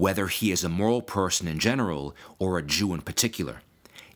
whether 0.02 0.26
he 0.30 0.52
is 0.52 0.64
a 0.64 0.70
moral 0.70 1.04
person 1.04 1.48
in 1.48 1.60
general 1.60 2.16
or 2.40 2.58
a 2.58 2.64
Jew 2.64 2.92
in 2.92 3.02
particular. 3.02 3.62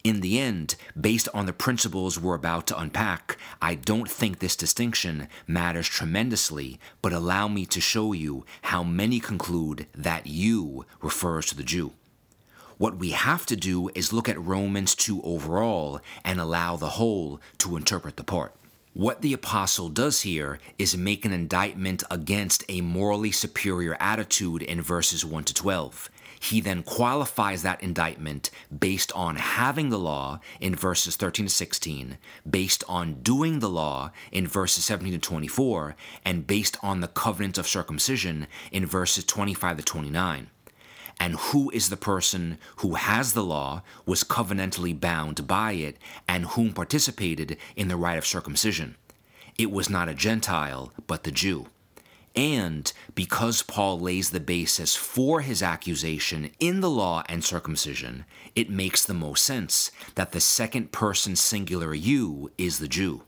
In 0.03 0.21
the 0.21 0.39
end, 0.39 0.73
based 0.99 1.29
on 1.31 1.45
the 1.45 1.53
principles 1.53 2.19
we're 2.19 2.33
about 2.33 2.65
to 2.67 2.79
unpack, 2.79 3.37
I 3.61 3.75
don't 3.75 4.09
think 4.09 4.39
this 4.39 4.55
distinction 4.55 5.27
matters 5.45 5.87
tremendously, 5.87 6.79
but 7.03 7.13
allow 7.13 7.47
me 7.47 7.67
to 7.67 7.79
show 7.79 8.13
you 8.13 8.47
how 8.63 8.81
many 8.81 9.19
conclude 9.19 9.85
that 9.93 10.25
you 10.25 10.87
refers 11.03 11.45
to 11.47 11.55
the 11.55 11.61
Jew. 11.61 11.93
What 12.79 12.97
we 12.97 13.11
have 13.11 13.45
to 13.45 13.55
do 13.55 13.91
is 13.93 14.11
look 14.11 14.27
at 14.27 14.41
Romans 14.41 14.95
2 14.95 15.21
overall 15.21 16.01
and 16.23 16.39
allow 16.39 16.77
the 16.77 16.97
whole 16.97 17.39
to 17.59 17.77
interpret 17.77 18.17
the 18.17 18.23
part. 18.23 18.55
What 18.95 19.21
the 19.21 19.33
apostle 19.33 19.89
does 19.89 20.21
here 20.21 20.57
is 20.77 20.95
make 20.95 21.25
an 21.25 21.33
indictment 21.33 22.01
against 22.09 22.63
a 22.69 22.79
morally 22.79 23.29
superior 23.29 23.97
attitude 23.99 24.61
in 24.61 24.81
verses 24.81 25.25
1 25.25 25.43
to 25.43 25.53
12. 25.53 26.09
He 26.39 26.61
then 26.61 26.81
qualifies 26.81 27.61
that 27.61 27.83
indictment 27.83 28.51
based 28.79 29.11
on 29.11 29.35
having 29.35 29.89
the 29.89 29.99
law 29.99 30.39
in 30.61 30.75
verses 30.75 31.17
13 31.17 31.47
to 31.47 31.51
16, 31.51 32.17
based 32.49 32.85
on 32.87 33.15
doing 33.15 33.59
the 33.59 33.69
law 33.69 34.11
in 34.31 34.47
verses 34.47 34.85
17 34.85 35.11
to 35.11 35.19
24, 35.19 35.97
and 36.23 36.47
based 36.47 36.77
on 36.81 37.01
the 37.01 37.09
covenant 37.09 37.57
of 37.57 37.67
circumcision 37.67 38.47
in 38.71 38.85
verses 38.85 39.25
25 39.25 39.75
to 39.75 39.83
29 39.83 40.49
and 41.19 41.35
who 41.35 41.69
is 41.71 41.89
the 41.89 41.97
person 41.97 42.57
who 42.77 42.95
has 42.95 43.33
the 43.33 43.43
law, 43.43 43.83
was 44.05 44.23
covenantally 44.23 44.99
bound 44.99 45.47
by 45.47 45.73
it, 45.73 45.97
and 46.27 46.45
whom 46.45 46.73
participated 46.73 47.57
in 47.75 47.87
the 47.87 47.97
rite 47.97 48.17
of 48.17 48.25
circumcision. 48.25 48.95
It 49.57 49.71
was 49.71 49.89
not 49.89 50.09
a 50.09 50.13
Gentile, 50.13 50.91
but 51.07 51.23
the 51.23 51.31
Jew. 51.31 51.67
And 52.35 52.91
because 53.13 53.61
Paul 53.61 53.99
lays 53.99 54.31
the 54.31 54.41
basis 54.41 54.95
for 54.95 55.39
his 55.39 55.63
accusation 55.63 56.51
in 56.59 56.81
the 56.81 56.89
law 56.89 57.23
and 57.29 57.43
circumcision, 57.43 58.25
it 58.55 58.69
makes 58.69 59.05
the 59.05 59.13
most 59.13 59.45
sense 59.45 59.89
that 60.15 60.33
the 60.33 60.41
second 60.41 60.91
person 60.91 61.37
singular 61.37 61.93
you 61.93 62.51
is 62.57 62.79
the 62.79 62.89
Jew. 62.89 63.21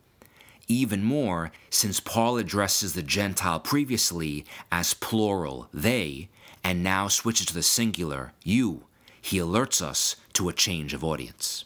Even 0.67 1.01
more, 1.01 1.51
since 1.69 2.01
Paul 2.01 2.37
addresses 2.37 2.93
the 2.93 3.01
Gentile 3.01 3.59
previously 3.59 4.45
as 4.69 4.93
plural, 4.93 5.69
they, 5.73 6.29
and 6.61 6.83
now 6.83 7.07
switches 7.07 7.45
to 7.47 7.53
the 7.53 7.63
singular, 7.63 8.33
you, 8.43 8.83
he 9.21 9.37
alerts 9.37 9.81
us 9.81 10.17
to 10.33 10.49
a 10.49 10.53
change 10.53 10.93
of 10.93 11.05
audience. 11.05 11.63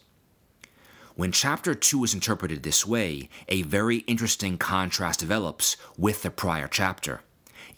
When 1.16 1.32
chapter 1.32 1.74
2 1.74 2.04
is 2.04 2.14
interpreted 2.14 2.62
this 2.62 2.86
way, 2.86 3.28
a 3.50 3.64
very 3.64 3.98
interesting 3.98 4.58
contrast 4.58 5.20
develops 5.20 5.78
with 5.98 6.22
the 6.22 6.30
prior 6.30 6.68
chapter. 6.68 7.22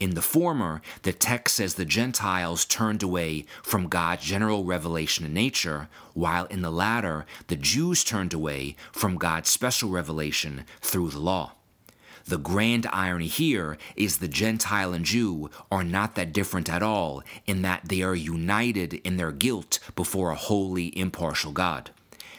In 0.03 0.15
the 0.15 0.21
former, 0.21 0.81
the 1.03 1.13
text 1.13 1.55
says 1.55 1.75
the 1.75 1.85
Gentiles 1.85 2.65
turned 2.65 3.01
away 3.01 3.45
from 3.61 3.87
God's 3.87 4.25
general 4.25 4.65
revelation 4.65 5.25
in 5.25 5.33
nature, 5.33 5.87
while 6.13 6.43
in 6.47 6.61
the 6.61 6.69
latter, 6.69 7.25
the 7.47 7.55
Jews 7.55 8.03
turned 8.03 8.33
away 8.33 8.75
from 8.91 9.15
God's 9.15 9.49
special 9.49 9.89
revelation 9.89 10.65
through 10.81 11.11
the 11.11 11.21
law. 11.21 11.53
The 12.25 12.37
grand 12.37 12.85
irony 12.91 13.27
here 13.27 13.77
is 13.95 14.17
the 14.17 14.27
Gentile 14.27 14.91
and 14.91 15.05
Jew 15.05 15.49
are 15.71 15.85
not 15.85 16.15
that 16.15 16.33
different 16.33 16.69
at 16.69 16.83
all, 16.83 17.23
in 17.47 17.61
that 17.61 17.87
they 17.87 18.01
are 18.01 18.13
united 18.13 18.95
in 19.05 19.15
their 19.15 19.31
guilt 19.31 19.79
before 19.95 20.31
a 20.31 20.35
holy, 20.35 20.87
impartial 20.99 21.53
God. 21.53 21.91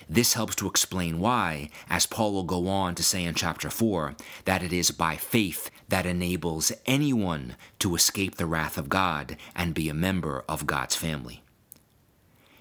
This 0.07 0.35
helps 0.35 0.55
to 0.57 0.69
explain 0.69 1.19
why, 1.19 1.71
as 1.89 2.05
Paul 2.05 2.35
will 2.35 2.45
go 2.45 2.69
on 2.69 2.95
to 2.97 3.03
say 3.03 3.25
in 3.25 3.35
chapter 3.35 3.71
4, 3.71 4.15
that 4.45 4.63
it 4.63 4.71
is 4.71 4.91
by 4.91 5.17
faith 5.17 5.71
that 5.89 6.07
enables 6.07 6.73
anyone 6.87 7.57
to 7.79 7.95
escape 7.95 8.37
the 8.37 8.47
wrath 8.47 8.79
of 8.79 8.89
God 8.89 9.37
and 9.55 9.75
be 9.75 9.89
a 9.89 9.95
member 9.95 10.45
of 10.49 10.67
God's 10.67 10.97
family. 10.97 11.43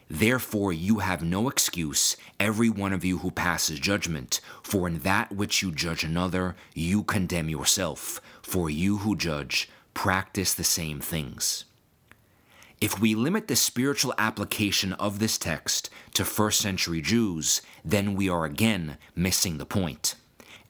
Therefore, 0.09 0.71
you 0.71 0.99
have 0.99 1.23
no 1.23 1.49
excuse, 1.49 2.17
every 2.39 2.69
one 2.69 2.93
of 2.93 3.03
you 3.03 3.19
who 3.19 3.31
passes 3.31 3.79
judgment, 3.79 4.41
for 4.61 4.87
in 4.87 4.99
that 4.99 5.31
which 5.31 5.63
you 5.63 5.71
judge 5.71 6.03
another, 6.03 6.55
you 6.75 7.03
condemn 7.03 7.49
yourself, 7.49 8.21
for 8.41 8.69
you 8.69 8.97
who 8.97 9.15
judge 9.15 9.69
practice 9.93 10.53
the 10.53 10.63
same 10.63 10.99
things. 10.99 11.65
If 12.81 12.99
we 12.99 13.15
limit 13.15 13.47
the 13.47 13.55
spiritual 13.55 14.13
application 14.17 14.93
of 14.93 15.19
this 15.19 15.37
text 15.37 15.89
to 16.15 16.25
first 16.25 16.59
century 16.59 17.01
Jews, 17.01 17.61
then 17.85 18.13
we 18.13 18.27
are 18.27 18.45
again 18.45 18.97
missing 19.15 19.57
the 19.57 19.65
point. 19.65 20.15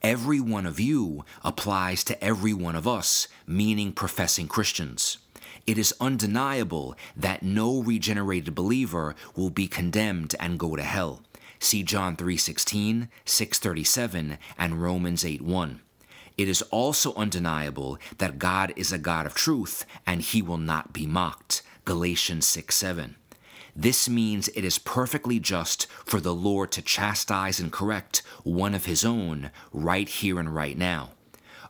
Every 0.04 0.42
one 0.42 0.66
of 0.66 0.82
you 0.82 1.24
applies 1.46 2.04
to 2.04 2.22
every 2.22 2.54
one 2.54 2.76
of 2.76 2.86
us, 2.86 3.30
meaning 3.48 3.94
professing 3.94 4.50
Christians. 4.50 5.18
It 5.66 5.78
is 5.78 5.94
undeniable 6.02 6.98
that 7.16 7.42
no 7.42 7.82
regenerated 7.82 8.54
believer 8.54 9.16
will 9.34 9.50
be 9.50 9.70
condemned 9.70 10.36
and 10.42 10.60
go 10.60 10.76
to 10.76 10.84
hell. 10.84 11.22
See 11.58 11.84
John 11.84 12.18
3:16, 12.18 13.08
6:37, 13.24 14.38
and 14.58 14.82
Romans 14.82 15.24
8:1. 15.24 15.80
It 16.38 16.50
is 16.50 16.64
also 16.64 17.14
undeniable 17.14 17.98
that 18.18 18.40
God 18.40 18.74
is 18.76 18.92
a 18.92 18.98
God 18.98 19.26
of 19.26 19.34
truth 19.34 19.86
and 20.06 20.22
he 20.22 20.42
will 20.42 20.58
not 20.58 20.92
be 20.92 21.08
mocked. 21.08 21.62
Galatians 21.86 22.46
6 22.46 22.76
7. 22.76 23.16
This 23.76 24.08
means 24.08 24.50
it 24.50 24.64
is 24.64 24.78
perfectly 24.78 25.40
just 25.40 25.88
for 26.06 26.20
the 26.20 26.34
Lord 26.34 26.72
to 26.74 26.82
chastise 26.82 27.60
and 27.60 27.72
correct 27.72 28.22
one 28.44 28.76
of 28.76 28.86
his 28.86 29.04
own 29.04 29.50
right 29.72 30.08
here 30.08 30.40
and 30.40 30.54
right 30.54 30.78
now. 30.78 31.10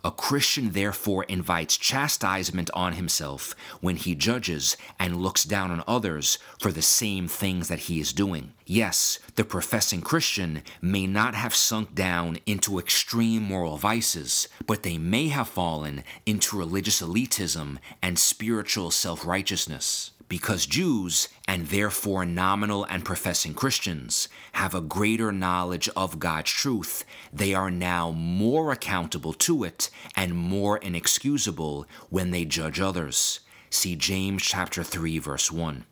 A 0.06 0.12
Christian 0.12 0.72
therefore 0.72 1.24
invites 1.30 1.78
chastisement 1.78 2.70
on 2.74 2.94
himself 2.94 3.56
when 3.80 3.96
he 3.96 4.16
judges 4.16 4.76
and 5.00 5.22
looks 5.22 5.46
down 5.46 5.72
on 5.72 5.82
others 5.88 6.40
for 6.60 6.74
the 6.74 6.82
same 6.82 7.30
things 7.30 7.70
that 7.70 7.88
he 7.88 8.02
is 8.02 8.12
doing. 8.12 8.52
Yes, 8.66 9.20
the 9.36 9.46
professing 9.46 10.02
Christian 10.02 10.62
may 10.82 11.08
not 11.08 11.36
have 11.36 11.56
sunk 11.56 11.96
down 11.96 12.38
into 12.46 12.80
extreme 12.80 13.44
moral 13.44 13.78
vices, 13.78 14.50
but 14.68 14.84
they 14.84 14.98
may 14.98 15.30
have 15.30 15.48
fallen 15.48 16.04
into 16.26 16.58
religious 16.58 17.02
elitism 17.02 17.78
and 18.02 18.20
spiritual 18.20 18.92
self 18.92 19.26
righteousness 19.26 20.12
because 20.30 20.66
Jews, 20.66 21.28
and 21.48 21.68
therefore 21.68 22.26
nominal 22.26 22.86
and 22.86 23.06
professing 23.06 23.54
Christians, 23.54 24.28
have 24.54 24.74
a 24.74 24.82
greater 24.82 25.32
knowledge 25.32 25.90
of 25.96 26.20
God's 26.20 26.52
truth, 26.52 27.06
they 27.32 27.54
are 27.54 27.72
now 27.72 28.12
more 28.12 28.72
accountable 28.72 29.34
to 29.34 29.64
it 29.64 29.90
and 30.16 30.36
more 30.36 30.78
inexcusable 30.78 31.86
when 32.10 32.32
they 32.32 32.46
judge 32.46 32.80
others. 32.80 33.42
See 33.70 33.96
James 33.96 34.44
chapter 34.44 34.84
3 34.84 35.20
verse 35.20 35.52
1. 35.52 35.86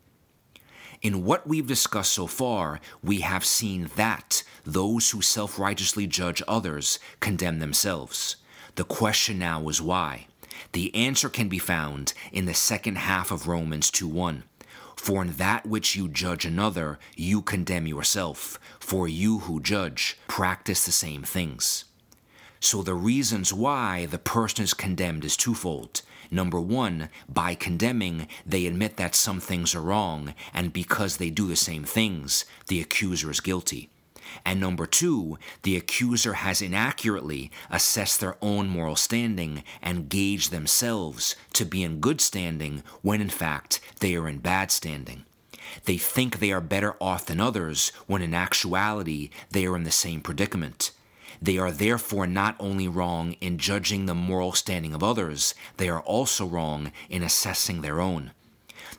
In 1.02 1.24
what 1.24 1.48
we've 1.48 1.66
discussed 1.66 2.12
so 2.12 2.28
far, 2.28 2.80
we 3.02 3.20
have 3.20 3.44
seen 3.44 3.90
that 3.96 4.44
those 4.64 5.10
who 5.10 5.20
self 5.20 5.58
righteously 5.58 6.06
judge 6.06 6.42
others 6.46 7.00
condemn 7.18 7.58
themselves. 7.58 8.36
The 8.76 8.84
question 8.84 9.38
now 9.38 9.68
is 9.68 9.82
why? 9.82 10.26
The 10.70 10.94
answer 10.94 11.28
can 11.28 11.48
be 11.48 11.58
found 11.58 12.14
in 12.30 12.46
the 12.46 12.54
second 12.54 12.96
half 12.98 13.30
of 13.30 13.48
Romans 13.48 13.90
2:1. 13.90 14.44
For 14.96 15.22
in 15.22 15.32
that 15.32 15.66
which 15.66 15.96
you 15.96 16.08
judge 16.08 16.44
another, 16.44 17.00
you 17.16 17.42
condemn 17.42 17.88
yourself, 17.88 18.60
for 18.78 19.08
you 19.08 19.40
who 19.40 19.60
judge 19.60 20.16
practice 20.28 20.84
the 20.84 20.92
same 20.92 21.24
things. 21.24 21.84
So 22.60 22.82
the 22.82 22.94
reasons 22.94 23.52
why 23.52 24.06
the 24.06 24.18
person 24.18 24.62
is 24.62 24.72
condemned 24.72 25.24
is 25.24 25.36
twofold. 25.36 26.02
Number 26.30 26.60
one, 26.60 27.08
by 27.28 27.56
condemning, 27.56 28.28
they 28.46 28.66
admit 28.66 28.96
that 28.96 29.16
some 29.16 29.40
things 29.40 29.74
are 29.74 29.82
wrong, 29.82 30.34
and 30.54 30.72
because 30.72 31.16
they 31.16 31.28
do 31.28 31.48
the 31.48 31.56
same 31.56 31.84
things, 31.84 32.44
the 32.68 32.80
accuser 32.80 33.30
is 33.30 33.40
guilty. 33.40 33.90
And 34.44 34.60
number 34.60 34.86
two, 34.86 35.38
the 35.62 35.76
accuser 35.76 36.34
has 36.34 36.62
inaccurately 36.62 37.50
assessed 37.70 38.20
their 38.20 38.36
own 38.42 38.68
moral 38.68 38.96
standing 38.96 39.62
and 39.80 40.08
gauged 40.08 40.50
themselves 40.50 41.36
to 41.54 41.64
be 41.64 41.82
in 41.82 42.00
good 42.00 42.20
standing 42.20 42.82
when 43.02 43.20
in 43.20 43.30
fact 43.30 43.80
they 44.00 44.14
are 44.16 44.28
in 44.28 44.38
bad 44.38 44.70
standing. 44.70 45.24
They 45.84 45.96
think 45.96 46.38
they 46.38 46.52
are 46.52 46.60
better 46.60 46.96
off 47.00 47.26
than 47.26 47.40
others 47.40 47.90
when 48.06 48.22
in 48.22 48.34
actuality 48.34 49.30
they 49.50 49.66
are 49.66 49.76
in 49.76 49.84
the 49.84 49.90
same 49.90 50.20
predicament. 50.20 50.90
They 51.40 51.58
are 51.58 51.72
therefore 51.72 52.26
not 52.26 52.54
only 52.60 52.86
wrong 52.86 53.32
in 53.40 53.58
judging 53.58 54.06
the 54.06 54.14
moral 54.14 54.52
standing 54.52 54.94
of 54.94 55.02
others, 55.02 55.54
they 55.76 55.88
are 55.88 56.00
also 56.00 56.46
wrong 56.46 56.92
in 57.08 57.22
assessing 57.22 57.80
their 57.80 58.00
own. 58.00 58.32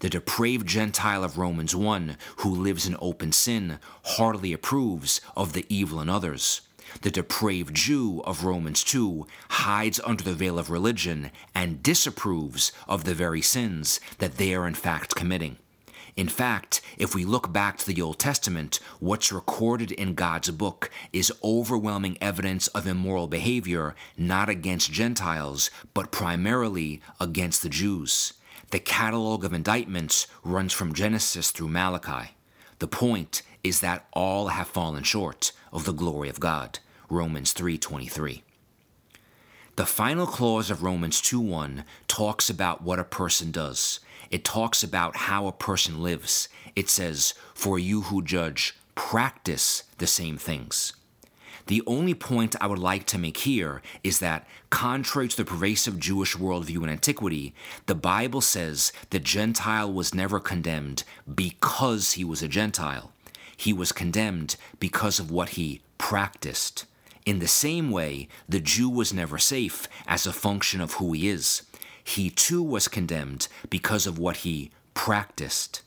The 0.04 0.10
depraved 0.10 0.68
Gentile 0.68 1.24
of 1.24 1.38
Romans 1.38 1.74
1, 1.74 2.18
who 2.40 2.50
lives 2.50 2.86
in 2.86 2.98
open 3.00 3.32
sin, 3.32 3.80
heartily 4.04 4.52
approves 4.52 5.22
of 5.34 5.54
the 5.54 5.66
evil 5.70 6.02
in 6.02 6.10
others. 6.10 6.60
The 7.04 7.10
depraved 7.10 7.74
Jew 7.74 8.22
of 8.26 8.44
Romans 8.44 8.84
2 8.84 9.26
hides 9.48 10.02
under 10.04 10.22
the 10.22 10.34
veil 10.34 10.60
of 10.60 10.70
religion 10.70 11.32
and 11.56 11.82
disapproves 11.82 12.74
of 12.86 13.06
the 13.06 13.14
very 13.14 13.42
sins 13.42 14.02
that 14.18 14.36
they 14.36 14.54
are 14.54 14.68
in 14.68 14.74
fact 14.74 15.16
committing. 15.16 15.56
In 16.18 16.28
fact, 16.28 16.82
if 16.98 17.16
we 17.16 17.24
look 17.24 17.54
back 17.54 17.78
to 17.78 17.88
the 17.88 18.02
Old 18.02 18.20
Testament, 18.20 18.82
what's 19.00 19.32
recorded 19.32 19.94
in 19.94 20.16
God's 20.16 20.52
book 20.52 20.92
is 21.14 21.32
overwhelming 21.42 22.18
evidence 22.20 22.68
of 22.68 22.88
immoral 22.88 23.28
behavior 23.28 23.96
not 24.18 24.50
against 24.50 24.92
Gentiles, 24.92 25.72
but 25.94 26.12
primarily 26.12 27.02
against 27.22 27.64
the 27.64 27.70
Jews. 27.70 28.34
The 28.74 28.80
catalog 28.80 29.46
of 29.46 29.54
indictments 29.54 30.26
runs 30.44 30.74
from 30.74 30.96
Genesis 30.96 31.52
through 31.52 31.68
Malachi. 31.68 32.32
The 32.80 32.88
point 32.88 33.44
is 33.64 33.82
that 33.82 34.08
all 34.14 34.48
have 34.48 34.68
fallen 34.68 35.04
short 35.04 35.52
of 35.72 35.86
the 35.86 35.94
glory 35.94 36.28
of 36.28 36.40
God. 36.40 36.80
Romans 37.08 37.54
3:23. 37.54 38.42
The 39.76 39.86
final 39.86 40.26
clause 40.26 40.72
of 40.72 40.82
Romans 40.82 41.22
2:1 41.22 41.86
talks 42.08 42.50
about 42.50 42.82
what 42.82 42.98
a 42.98 43.04
person 43.04 43.52
does. 43.52 44.00
It 44.32 44.44
talks 44.44 44.82
about 44.82 45.18
how 45.30 45.46
a 45.46 45.52
person 45.52 46.02
lives. 46.02 46.50
It 46.76 46.90
says, 46.90 47.36
"For 47.54 47.78
you 47.78 48.02
who 48.02 48.24
judge, 48.24 48.76
practice 48.96 49.84
the 50.00 50.08
same 50.08 50.40
things." 50.40 50.94
The 51.68 51.82
only 51.88 52.14
point 52.14 52.56
I 52.60 52.68
would 52.68 52.80
like 52.80 53.06
to 53.08 53.18
make 53.18 53.38
here 53.38 53.82
is 54.04 54.20
that, 54.20 54.48
contrary 54.70 55.30
to 55.30 55.38
the 55.38 55.46
pervasive 55.46 56.00
Jewish 56.00 56.36
worldview 56.36 56.84
in 56.84 56.90
antiquity, 56.90 57.54
the 57.86 57.96
Bible 57.96 58.42
says 58.42 58.92
the 59.12 59.20
Gentile 59.20 59.92
was 59.92 60.14
never 60.14 60.40
condemned 60.40 61.04
because 61.34 62.14
he 62.14 62.26
was 62.26 62.42
a 62.42 62.48
Gentile. 62.48 63.12
He 63.56 63.72
was 63.72 63.92
condemned 63.92 64.58
because 64.80 65.20
of 65.20 65.32
what 65.32 65.50
he 65.50 65.82
practiced. 65.98 66.86
In 67.26 67.40
the 67.40 67.48
same 67.48 67.92
way, 67.92 68.28
the 68.50 68.60
Jew 68.60 68.90
was 68.90 69.14
never 69.14 69.38
safe 69.38 69.88
as 70.06 70.26
a 70.26 70.34
function 70.34 70.82
of 70.82 70.96
who 70.96 71.14
he 71.14 71.30
is. 71.30 71.62
He 72.04 72.30
too 72.30 72.62
was 72.62 72.90
condemned 72.90 73.48
because 73.70 74.06
of 74.06 74.20
what 74.20 74.38
he 74.38 74.72
practiced. 74.94 75.82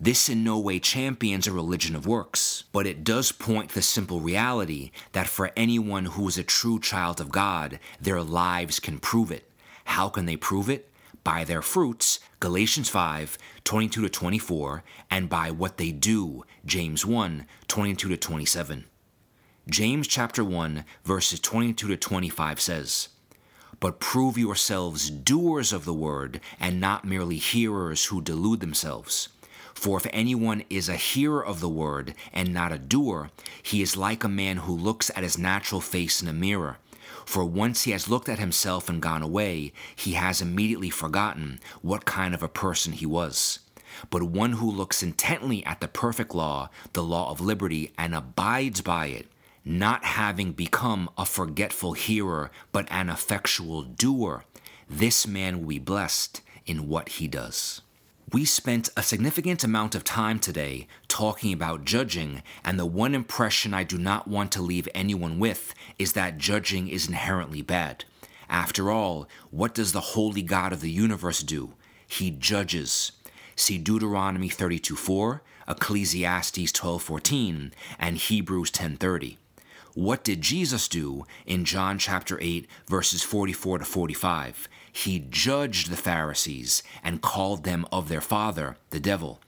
This 0.00 0.28
in 0.28 0.44
no 0.44 0.58
way 0.58 0.78
champions 0.78 1.46
a 1.46 1.52
religion 1.52 1.94
of 1.94 2.06
works, 2.06 2.64
but 2.72 2.86
it 2.86 3.04
does 3.04 3.32
point 3.32 3.70
the 3.70 3.82
simple 3.82 4.20
reality 4.20 4.90
that 5.12 5.28
for 5.28 5.52
anyone 5.56 6.06
who 6.06 6.26
is 6.28 6.36
a 6.38 6.42
true 6.42 6.80
child 6.80 7.20
of 7.20 7.30
God, 7.30 7.78
their 8.00 8.22
lives 8.22 8.80
can 8.80 8.98
prove 8.98 9.30
it. 9.30 9.50
How 9.84 10.08
can 10.08 10.26
they 10.26 10.36
prove 10.36 10.68
it? 10.68 10.90
By 11.22 11.44
their 11.44 11.62
fruits, 11.62 12.20
Galatians 12.40 12.88
5, 12.88 13.38
22 13.64 14.02
to 14.02 14.08
24, 14.08 14.84
and 15.10 15.28
by 15.28 15.50
what 15.50 15.78
they 15.78 15.92
do, 15.92 16.44
James 16.66 17.06
1, 17.06 17.46
22 17.68 18.08
to 18.08 18.16
27. 18.16 18.84
James 19.70 20.06
chapter 20.06 20.44
1 20.44 20.84
verses 21.04 21.40
22 21.40 21.88
to 21.88 21.96
25 21.96 22.60
says, 22.60 23.08
But 23.80 23.98
prove 23.98 24.36
yourselves 24.36 25.08
doers 25.08 25.72
of 25.72 25.86
the 25.86 25.94
word 25.94 26.40
and 26.60 26.78
not 26.78 27.06
merely 27.06 27.36
hearers 27.36 28.06
who 28.06 28.20
delude 28.20 28.60
themselves. 28.60 29.30
For 29.74 29.98
if 29.98 30.06
anyone 30.12 30.64
is 30.70 30.88
a 30.88 30.96
hearer 30.96 31.44
of 31.44 31.60
the 31.60 31.68
word 31.68 32.14
and 32.32 32.54
not 32.54 32.72
a 32.72 32.78
doer, 32.78 33.30
he 33.62 33.82
is 33.82 33.96
like 33.96 34.24
a 34.24 34.28
man 34.28 34.58
who 34.58 34.74
looks 34.74 35.10
at 35.10 35.22
his 35.22 35.36
natural 35.36 35.80
face 35.80 36.22
in 36.22 36.28
a 36.28 36.32
mirror. 36.32 36.78
For 37.26 37.44
once 37.44 37.84
he 37.84 37.90
has 37.90 38.08
looked 38.08 38.28
at 38.28 38.38
himself 38.38 38.88
and 38.88 39.00
gone 39.00 39.22
away, 39.22 39.72
he 39.94 40.12
has 40.12 40.40
immediately 40.40 40.90
forgotten 40.90 41.60
what 41.82 42.04
kind 42.04 42.34
of 42.34 42.42
a 42.42 42.48
person 42.48 42.92
he 42.92 43.06
was. 43.06 43.60
But 44.10 44.22
one 44.22 44.52
who 44.52 44.70
looks 44.70 45.02
intently 45.02 45.64
at 45.64 45.80
the 45.80 45.88
perfect 45.88 46.34
law, 46.34 46.70
the 46.92 47.02
law 47.02 47.30
of 47.30 47.40
liberty, 47.40 47.92
and 47.96 48.14
abides 48.14 48.80
by 48.80 49.06
it, 49.06 49.26
not 49.64 50.04
having 50.04 50.52
become 50.52 51.08
a 51.16 51.24
forgetful 51.24 51.94
hearer, 51.94 52.50
but 52.72 52.86
an 52.90 53.08
effectual 53.08 53.82
doer, 53.82 54.44
this 54.88 55.26
man 55.26 55.60
will 55.60 55.68
be 55.68 55.78
blessed 55.78 56.42
in 56.66 56.88
what 56.88 57.08
he 57.10 57.28
does. 57.28 57.80
We 58.34 58.44
spent 58.44 58.88
a 58.96 59.02
significant 59.04 59.62
amount 59.62 59.94
of 59.94 60.02
time 60.02 60.40
today 60.40 60.88
talking 61.06 61.52
about 61.52 61.84
judging, 61.84 62.42
and 62.64 62.80
the 62.80 62.84
one 62.84 63.14
impression 63.14 63.72
I 63.72 63.84
do 63.84 63.96
not 63.96 64.26
want 64.26 64.50
to 64.52 64.60
leave 64.60 64.88
anyone 64.92 65.38
with 65.38 65.72
is 66.00 66.14
that 66.14 66.36
judging 66.36 66.88
is 66.88 67.06
inherently 67.06 67.62
bad. 67.62 68.04
After 68.48 68.90
all, 68.90 69.28
what 69.52 69.72
does 69.72 69.92
the 69.92 70.16
holy 70.16 70.42
God 70.42 70.72
of 70.72 70.80
the 70.80 70.90
universe 70.90 71.44
do? 71.44 71.74
He 72.08 72.32
judges. 72.32 73.12
See 73.54 73.78
Deuteronomy 73.78 74.48
32:4, 74.48 75.42
Ecclesiastes 75.68 76.72
12:14, 76.72 77.72
and 78.00 78.18
Hebrews 78.18 78.72
10:30. 78.72 79.38
What 79.94 80.24
did 80.24 80.40
Jesus 80.40 80.88
do 80.88 81.24
in 81.46 81.64
John 81.64 82.00
chapter 82.00 82.36
8, 82.40 82.66
verses 82.88 83.22
44 83.22 83.78
to 83.78 83.84
45? 83.84 84.68
He 84.96 85.26
judged 85.28 85.90
the 85.90 85.96
Pharisees 85.96 86.84
and 87.02 87.20
called 87.20 87.64
them 87.64 87.84
of 87.90 88.08
their 88.08 88.20
father, 88.20 88.76
the 88.90 89.00
devil. 89.00 89.40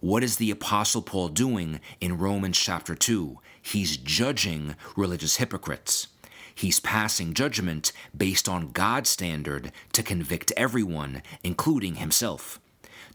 What 0.00 0.24
is 0.24 0.38
the 0.38 0.50
Apostle 0.50 1.02
Paul 1.02 1.28
doing 1.28 1.80
in 2.00 2.16
Romans 2.16 2.58
chapter 2.58 2.94
2? 2.94 3.38
He's 3.60 3.98
judging 3.98 4.74
religious 4.96 5.36
hypocrites. 5.36 6.08
He's 6.54 6.80
passing 6.80 7.34
judgment 7.34 7.92
based 8.16 8.48
on 8.48 8.72
God's 8.72 9.10
standard 9.10 9.70
to 9.92 10.02
convict 10.02 10.50
everyone, 10.56 11.22
including 11.44 11.96
himself. 11.96 12.58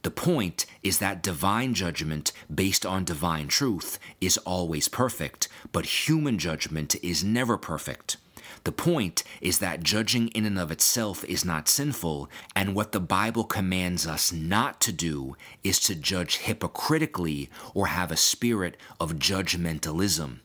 The 0.04 0.12
point 0.12 0.68
is 0.84 1.00
that 1.00 1.24
divine 1.24 1.74
judgment 1.74 2.32
based 2.54 2.86
on 2.86 3.06
divine 3.06 3.48
truth 3.48 3.98
is 4.22 4.38
always 4.38 4.88
perfect, 4.88 5.48
but 5.72 6.08
human 6.08 6.38
judgment 6.38 6.96
is 7.04 7.24
never 7.24 7.58
perfect. 7.58 8.18
The 8.64 8.72
point 8.72 9.24
is 9.42 9.58
that 9.60 9.82
judging 9.82 10.28
in 10.30 10.46
and 10.46 10.60
of 10.60 10.72
itself 10.72 11.24
is 11.26 11.44
not 11.44 11.68
sinful, 11.68 12.30
and 12.56 12.76
what 12.76 12.92
the 12.92 13.00
Bible 13.00 13.44
commands 13.44 14.06
us 14.06 14.32
not 14.32 14.80
to 14.82 14.92
do 14.92 15.36
is 15.64 15.80
to 15.82 15.96
judge 15.96 16.38
hypocritically 16.38 17.50
or 17.74 17.88
have 17.88 18.12
a 18.12 18.18
spirit 18.18 18.78
of 19.00 19.14
judgmentalism. 19.14 20.40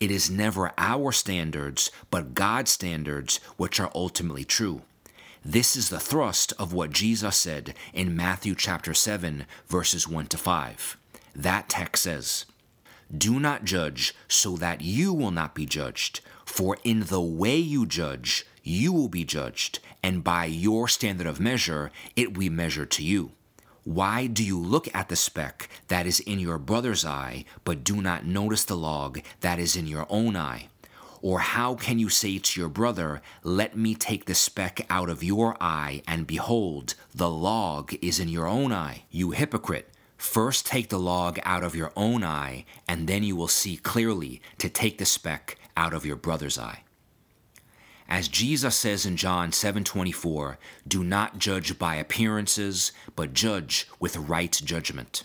It 0.00 0.10
is 0.10 0.30
never 0.30 0.72
our 0.78 1.12
standards, 1.12 1.90
but 2.10 2.34
God's 2.34 2.70
standards 2.70 3.36
which 3.56 3.78
are 3.78 3.92
ultimately 3.94 4.44
true. 4.44 4.82
This 5.44 5.76
is 5.76 5.90
the 5.90 6.00
thrust 6.00 6.52
of 6.58 6.72
what 6.72 6.90
Jesus 6.92 7.36
said 7.36 7.74
in 7.92 8.16
Matthew 8.16 8.54
chapter 8.54 8.94
7, 8.94 9.44
verses 9.66 10.08
1 10.08 10.26
to 10.28 10.38
5. 10.38 10.96
That 11.34 11.68
text 11.68 12.04
says, 12.04 12.46
Do 13.16 13.38
not 13.38 13.64
judge 13.64 14.14
so 14.26 14.56
that 14.56 14.80
you 14.80 15.12
will 15.12 15.30
not 15.30 15.54
be 15.54 15.66
judged, 15.66 16.20
for 16.52 16.76
in 16.84 17.04
the 17.04 17.18
way 17.18 17.56
you 17.56 17.86
judge, 17.86 18.44
you 18.62 18.92
will 18.92 19.08
be 19.08 19.24
judged, 19.24 19.78
and 20.02 20.22
by 20.22 20.44
your 20.44 20.86
standard 20.86 21.26
of 21.26 21.40
measure, 21.40 21.90
it 22.14 22.34
will 22.34 22.40
be 22.40 22.50
measured 22.50 22.90
to 22.90 23.02
you. 23.02 23.32
Why 23.84 24.26
do 24.26 24.44
you 24.44 24.58
look 24.58 24.86
at 24.94 25.08
the 25.08 25.16
speck 25.16 25.70
that 25.88 26.06
is 26.06 26.20
in 26.20 26.38
your 26.38 26.58
brother's 26.58 27.06
eye, 27.06 27.46
but 27.64 27.82
do 27.82 28.02
not 28.02 28.26
notice 28.26 28.64
the 28.64 28.76
log 28.76 29.20
that 29.40 29.58
is 29.58 29.76
in 29.76 29.86
your 29.86 30.04
own 30.10 30.36
eye? 30.36 30.68
Or 31.22 31.38
how 31.38 31.74
can 31.74 31.98
you 31.98 32.10
say 32.10 32.38
to 32.38 32.60
your 32.60 32.68
brother, 32.68 33.22
Let 33.42 33.74
me 33.74 33.94
take 33.94 34.26
the 34.26 34.34
speck 34.34 34.84
out 34.90 35.08
of 35.08 35.24
your 35.24 35.56
eye, 35.58 36.02
and 36.06 36.26
behold, 36.26 36.96
the 37.14 37.30
log 37.30 37.94
is 38.02 38.20
in 38.20 38.28
your 38.28 38.46
own 38.46 38.74
eye? 38.74 39.04
You 39.10 39.30
hypocrite! 39.30 39.88
First 40.18 40.66
take 40.66 40.90
the 40.90 41.00
log 41.00 41.38
out 41.44 41.64
of 41.64 41.74
your 41.74 41.92
own 41.96 42.22
eye, 42.22 42.66
and 42.86 43.08
then 43.08 43.22
you 43.22 43.36
will 43.36 43.48
see 43.48 43.78
clearly 43.78 44.42
to 44.58 44.68
take 44.68 44.98
the 44.98 45.06
speck 45.06 45.56
out 45.76 45.94
of 45.94 46.06
your 46.06 46.16
brother's 46.16 46.58
eye. 46.58 46.82
As 48.08 48.28
Jesus 48.28 48.76
says 48.76 49.06
in 49.06 49.16
John 49.16 49.52
7:24, 49.52 50.58
do 50.86 51.02
not 51.02 51.38
judge 51.38 51.78
by 51.78 51.94
appearances, 51.94 52.92
but 53.16 53.32
judge 53.32 53.88
with 53.98 54.16
right 54.16 54.52
judgment. 54.64 55.24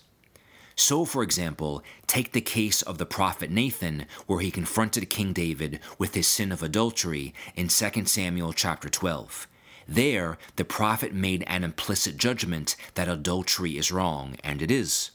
So, 0.80 1.06
for 1.06 1.24
example, 1.24 1.84
take 2.06 2.32
the 2.32 2.40
case 2.40 2.84
of 2.84 3.00
the 3.00 3.06
prophet 3.06 3.50
Nathan, 3.50 4.06
where 4.28 4.42
he 4.42 4.52
confronted 4.52 5.10
King 5.10 5.34
David 5.34 5.80
with 5.98 6.14
his 6.14 6.28
sin 6.28 6.52
of 6.52 6.62
adultery 6.62 7.34
in 7.56 7.68
2 7.68 8.08
Samuel 8.08 8.54
chapter 8.54 8.88
12. 8.88 9.48
There, 9.88 10.38
the 10.56 10.64
prophet 10.64 11.14
made 11.14 11.44
an 11.48 11.64
implicit 11.64 12.18
judgment 12.18 12.76
that 12.94 13.10
adultery 13.10 13.78
is 13.78 13.92
wrong, 13.92 14.36
and 14.44 14.62
it 14.62 14.70
is. 14.70 15.12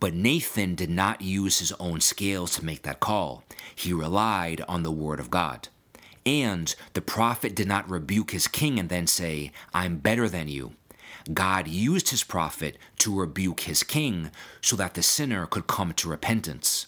But 0.00 0.14
Nathan 0.14 0.74
did 0.74 0.90
not 0.90 1.22
use 1.22 1.58
his 1.58 1.72
own 1.72 2.00
scales 2.00 2.54
to 2.56 2.64
make 2.64 2.82
that 2.82 3.00
call. 3.00 3.44
He 3.74 3.92
relied 3.92 4.62
on 4.68 4.82
the 4.82 4.90
word 4.90 5.20
of 5.20 5.30
God. 5.30 5.68
And 6.24 6.74
the 6.94 7.00
prophet 7.00 7.54
did 7.54 7.68
not 7.68 7.88
rebuke 7.88 8.32
his 8.32 8.48
king 8.48 8.78
and 8.78 8.88
then 8.88 9.06
say, 9.06 9.52
I'm 9.72 9.98
better 9.98 10.28
than 10.28 10.48
you. 10.48 10.74
God 11.32 11.68
used 11.68 12.10
his 12.10 12.24
prophet 12.24 12.78
to 12.98 13.16
rebuke 13.16 13.60
his 13.60 13.82
king 13.82 14.30
so 14.60 14.76
that 14.76 14.94
the 14.94 15.02
sinner 15.02 15.46
could 15.46 15.66
come 15.66 15.92
to 15.94 16.08
repentance. 16.08 16.86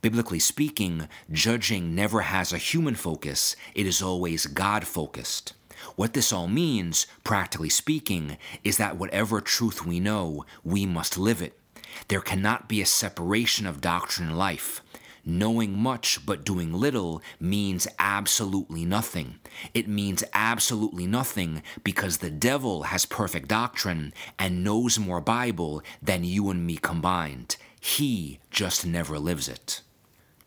Biblically 0.00 0.38
speaking, 0.38 1.08
judging 1.30 1.94
never 1.94 2.22
has 2.22 2.52
a 2.52 2.58
human 2.58 2.94
focus, 2.94 3.56
it 3.74 3.86
is 3.86 4.02
always 4.02 4.46
God 4.46 4.86
focused. 4.86 5.52
What 5.96 6.12
this 6.12 6.32
all 6.32 6.48
means, 6.48 7.06
practically 7.24 7.68
speaking, 7.68 8.36
is 8.62 8.76
that 8.76 8.96
whatever 8.96 9.40
truth 9.40 9.84
we 9.84 9.98
know, 9.98 10.44
we 10.62 10.86
must 10.86 11.18
live 11.18 11.42
it. 11.42 11.58
There 12.08 12.20
cannot 12.20 12.68
be 12.68 12.80
a 12.80 12.86
separation 12.86 13.66
of 13.66 13.80
doctrine 13.80 14.28
and 14.28 14.38
life. 14.38 14.82
knowing 15.24 15.76
much 15.76 16.24
but 16.26 16.44
doing 16.44 16.72
little 16.72 17.22
means 17.38 17.86
absolutely 17.98 18.84
nothing. 18.84 19.38
It 19.74 19.88
means 19.88 20.24
absolutely 20.34 21.06
nothing 21.06 21.62
because 21.84 22.18
the 22.18 22.30
devil 22.30 22.84
has 22.84 23.06
perfect 23.06 23.48
doctrine 23.48 24.12
and 24.38 24.64
knows 24.64 24.98
more 24.98 25.20
Bible 25.20 25.82
than 26.02 26.24
you 26.24 26.50
and 26.50 26.66
me 26.66 26.76
combined. 26.76 27.56
He 27.80 28.40
just 28.50 28.86
never 28.86 29.18
lives 29.18 29.48
it. 29.48 29.82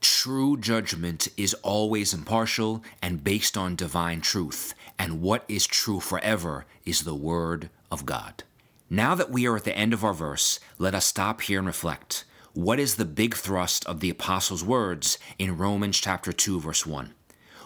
True 0.02 0.58
judgment 0.58 1.28
is 1.36 1.54
always 1.56 2.14
impartial 2.14 2.84
and 3.02 3.24
based 3.24 3.58
on 3.58 3.76
divine 3.76 4.22
truth, 4.22 4.74
and 5.00 5.22
what 5.22 5.44
is 5.48 5.66
true 5.66 6.00
forever 6.00 6.66
is 6.86 7.04
the 7.04 7.16
Word 7.16 7.70
of 7.92 8.06
God. 8.06 8.44
Now 8.90 9.16
that 9.16 9.32
we 9.32 9.48
are 9.48 9.56
at 9.56 9.64
the 9.64 9.76
end 9.76 9.94
of 9.94 10.04
our 10.04 10.14
verse, 10.14 10.60
let 10.78 10.94
us 10.94 11.06
stop 11.06 11.42
here 11.42 11.58
and 11.58 11.66
reflect. 11.66 12.24
What 12.54 12.80
is 12.80 12.96
the 12.96 13.06
big 13.06 13.34
thrust 13.34 13.84
of 13.88 14.00
the 14.00 14.12
apostle's 14.12 14.64
words 14.64 15.18
in 15.40 15.58
Romans 15.58 16.00
chapter 16.00 16.32
2 16.32 16.60
verse 16.60 16.86
1? 16.86 17.12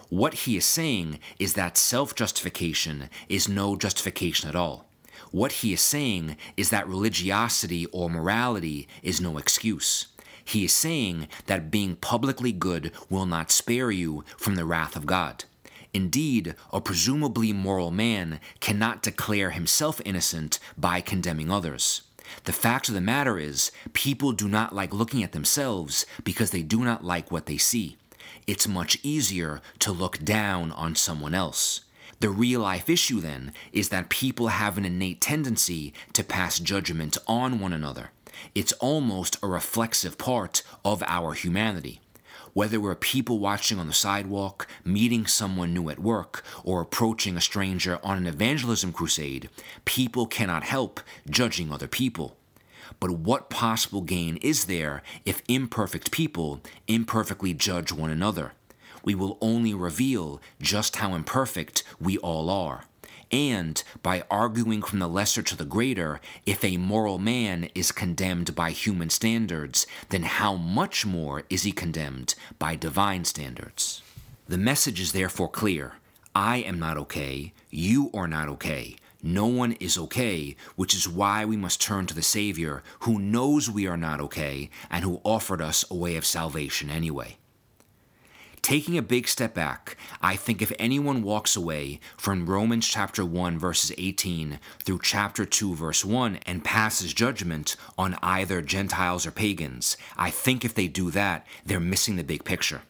What 0.07 0.33
he 0.33 0.55
is 0.55 0.63
saying 0.63 1.19
is 1.37 1.55
that 1.55 1.77
self-justification 1.77 3.09
is 3.27 3.49
no 3.49 3.75
justification 3.75 4.47
at 4.47 4.55
all. 4.55 4.87
What 5.31 5.51
he 5.51 5.73
is 5.73 5.81
saying 5.81 6.37
is 6.55 6.69
that 6.69 6.87
religiosity 6.87 7.85
or 7.87 8.09
morality 8.09 8.87
is 9.03 9.19
no 9.19 9.37
excuse. 9.37 10.07
He 10.45 10.63
is 10.63 10.73
saying 10.73 11.27
that 11.47 11.69
being 11.69 11.97
publicly 11.97 12.53
good 12.53 12.93
will 13.09 13.25
not 13.25 13.51
spare 13.51 13.91
you 13.91 14.23
from 14.37 14.55
the 14.55 14.65
wrath 14.65 14.95
of 14.95 15.05
God. 15.05 15.43
Indeed, 15.93 16.55
a 16.71 16.81
presumably 16.81 17.51
moral 17.51 17.91
man 17.91 18.39
cannot 18.59 19.01
declare 19.01 19.51
himself 19.51 19.99
innocent 20.05 20.59
by 20.77 21.01
condemning 21.01 21.49
others. 21.49 22.03
The 22.43 22.53
fact 22.53 22.89
of 22.89 22.93
the 22.93 23.01
matter 23.01 23.39
is, 23.39 23.71
people 23.93 24.31
do 24.33 24.47
not 24.47 24.73
like 24.73 24.93
looking 24.93 25.23
at 25.23 25.31
themselves 25.31 26.05
because 26.23 26.51
they 26.51 26.61
do 26.61 26.83
not 26.83 27.03
like 27.03 27.31
what 27.31 27.47
they 27.47 27.57
see. 27.57 27.97
It's 28.45 28.67
much 28.67 28.99
easier 29.01 29.61
to 29.79 29.91
look 29.91 30.19
down 30.19 30.71
on 30.73 30.95
someone 30.95 31.33
else. 31.33 31.81
The 32.19 32.29
real 32.29 32.61
life 32.61 32.89
issue, 32.89 33.19
then, 33.19 33.53
is 33.71 33.89
that 33.89 34.09
people 34.09 34.49
have 34.49 34.77
an 34.77 34.85
innate 34.85 35.21
tendency 35.21 35.93
to 36.13 36.23
pass 36.23 36.59
judgment 36.59 37.17
on 37.27 37.59
one 37.59 37.73
another. 37.73 38.11
It's 38.53 38.73
almost 38.73 39.37
a 39.41 39.47
reflexive 39.47 40.17
part 40.17 40.61
of 40.83 41.01
our 41.07 41.33
humanity. 41.33 42.01
Whether 42.53 42.79
we're 42.79 42.95
people 42.95 43.39
watching 43.39 43.79
on 43.79 43.87
the 43.87 43.93
sidewalk, 43.93 44.67
meeting 44.83 45.27
someone 45.27 45.73
new 45.73 45.89
at 45.89 45.99
work, 45.99 46.43
or 46.63 46.81
approaching 46.81 47.37
a 47.37 47.41
stranger 47.41 47.99
on 48.03 48.17
an 48.17 48.27
evangelism 48.27 48.91
crusade, 48.91 49.49
people 49.85 50.25
cannot 50.25 50.63
help 50.63 50.99
judging 51.29 51.71
other 51.71 51.87
people. 51.87 52.35
But 52.99 53.11
what 53.11 53.49
possible 53.49 54.01
gain 54.01 54.37
is 54.37 54.65
there 54.65 55.03
if 55.25 55.43
imperfect 55.47 56.11
people 56.11 56.61
imperfectly 56.87 57.53
judge 57.53 57.91
one 57.91 58.09
another? 58.09 58.53
We 59.03 59.15
will 59.15 59.37
only 59.41 59.73
reveal 59.73 60.41
just 60.59 60.97
how 60.97 61.13
imperfect 61.13 61.83
we 61.99 62.17
all 62.17 62.49
are 62.49 62.83
and 63.31 63.83
by 64.01 64.23
arguing 64.29 64.81
from 64.81 64.99
the 64.99 65.07
lesser 65.07 65.41
to 65.43 65.55
the 65.55 65.65
greater, 65.65 66.19
if 66.45 66.63
a 66.63 66.77
moral 66.77 67.17
man 67.17 67.69
is 67.75 67.91
condemned 67.91 68.55
by 68.55 68.71
human 68.71 69.09
standards, 69.09 69.85
then 70.09 70.23
how 70.23 70.55
much 70.55 71.05
more 71.05 71.43
is 71.49 71.63
he 71.63 71.71
condemned 71.71 72.35
by 72.57 72.75
divine 72.75 73.25
standards? 73.25 74.01
The 74.47 74.57
message 74.57 74.99
is 74.99 75.11
therefore 75.11 75.49
clear 75.49 75.93
I 76.35 76.57
am 76.57 76.79
not 76.79 76.97
okay, 76.97 77.53
you 77.69 78.09
are 78.13 78.27
not 78.27 78.49
okay. 78.49 78.95
No 79.21 79.47
one 79.47 79.73
is 79.73 79.97
okay, 79.97 80.55
which 80.77 80.95
is 80.95 81.09
why 81.09 81.43
we 81.43 81.57
must 81.57 81.81
turn 81.81 82.05
to 82.05 82.13
the 82.13 82.21
Savior 82.21 82.83
who 82.99 83.19
knows 83.19 83.69
we 83.69 83.85
are 83.85 83.97
not 83.97 84.21
okay 84.21 84.69
and 84.89 85.03
who 85.03 85.19
offered 85.25 85.61
us 85.61 85.83
a 85.91 85.95
way 85.95 86.15
of 86.15 86.25
salvation 86.25 86.89
anyway. 86.89 87.38
Taking 88.61 88.97
a 88.97 89.01
big 89.01 89.27
step 89.27 89.53
back, 89.53 89.97
I 90.21 90.35
think 90.35 90.61
if 90.61 90.71
anyone 90.77 91.23
walks 91.23 91.55
away 91.55 91.99
from 92.17 92.45
Romans 92.45 92.87
chapter 92.87 93.25
1 93.25 93.57
verses 93.57 93.91
18 93.97 94.59
through 94.83 94.99
chapter 95.01 95.45
2 95.45 95.75
verse 95.75 96.03
1 96.03 96.39
and 96.45 96.63
passes 96.63 97.13
judgment 97.13 97.75
on 97.97 98.17
either 98.21 98.61
Gentiles 98.61 99.25
or 99.25 99.31
pagans, 99.31 99.97
I 100.17 100.29
think 100.29 100.63
if 100.63 100.75
they 100.75 100.87
do 100.87 101.09
that, 101.11 101.47
they're 101.65 101.79
missing 101.79 102.17
the 102.17 102.23
big 102.23 102.43
picture. 102.43 102.81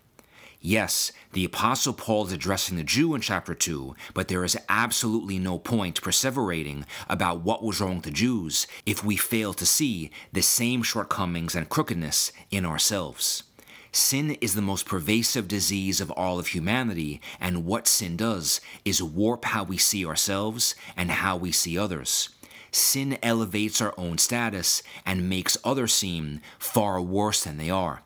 Yes, 0.62 1.13
the 1.32 1.45
Apostle 1.45 1.93
Paul 1.93 2.25
is 2.25 2.34
addressing 2.34 2.75
the 2.75 2.84
Jew 2.84 3.15
in 3.15 3.21
chapter 3.21 3.53
2, 3.53 3.95
but 4.13 4.27
there 4.27 4.43
is 4.43 4.58
absolutely 4.67 5.39
no 5.39 5.58
point 5.58 6.01
perseverating 6.01 6.84
about 7.08 7.41
what 7.41 7.63
was 7.63 7.79
wrong 7.79 7.95
with 7.95 8.05
the 8.05 8.12
Jews 8.12 8.67
if 8.86 9.01
we 9.01 9.15
fail 9.15 9.53
to 9.53 9.65
see 9.65 10.12
the 10.34 10.41
same 10.41 10.84
shortcomings 10.84 11.55
and 11.55 11.69
crookedness 11.69 12.34
in 12.51 12.65
ourselves. 12.65 13.43
Sin 13.91 14.32
is 14.39 14.54
the 14.54 14.62
most 14.62 14.86
pervasive 14.86 15.47
disease 15.47 15.99
of 15.99 16.12
all 16.12 16.38
of 16.38 16.47
humanity, 16.47 17.19
and 17.39 17.65
what 17.65 17.88
sin 17.88 18.15
does 18.15 18.62
is 18.86 19.02
warp 19.02 19.45
how 19.45 19.63
we 19.63 19.78
see 19.78 20.06
ourselves 20.06 20.75
and 20.95 21.10
how 21.10 21.36
we 21.36 21.52
see 21.52 21.78
others. 21.78 22.30
Sin 22.71 23.17
elevates 23.23 23.82
our 23.82 23.93
own 23.97 24.19
status 24.19 24.84
and 25.06 25.28
makes 25.28 25.58
others 25.63 25.91
seem 25.93 26.39
far 26.60 27.02
worse 27.02 27.43
than 27.43 27.58
they 27.58 27.71
are. 27.71 28.04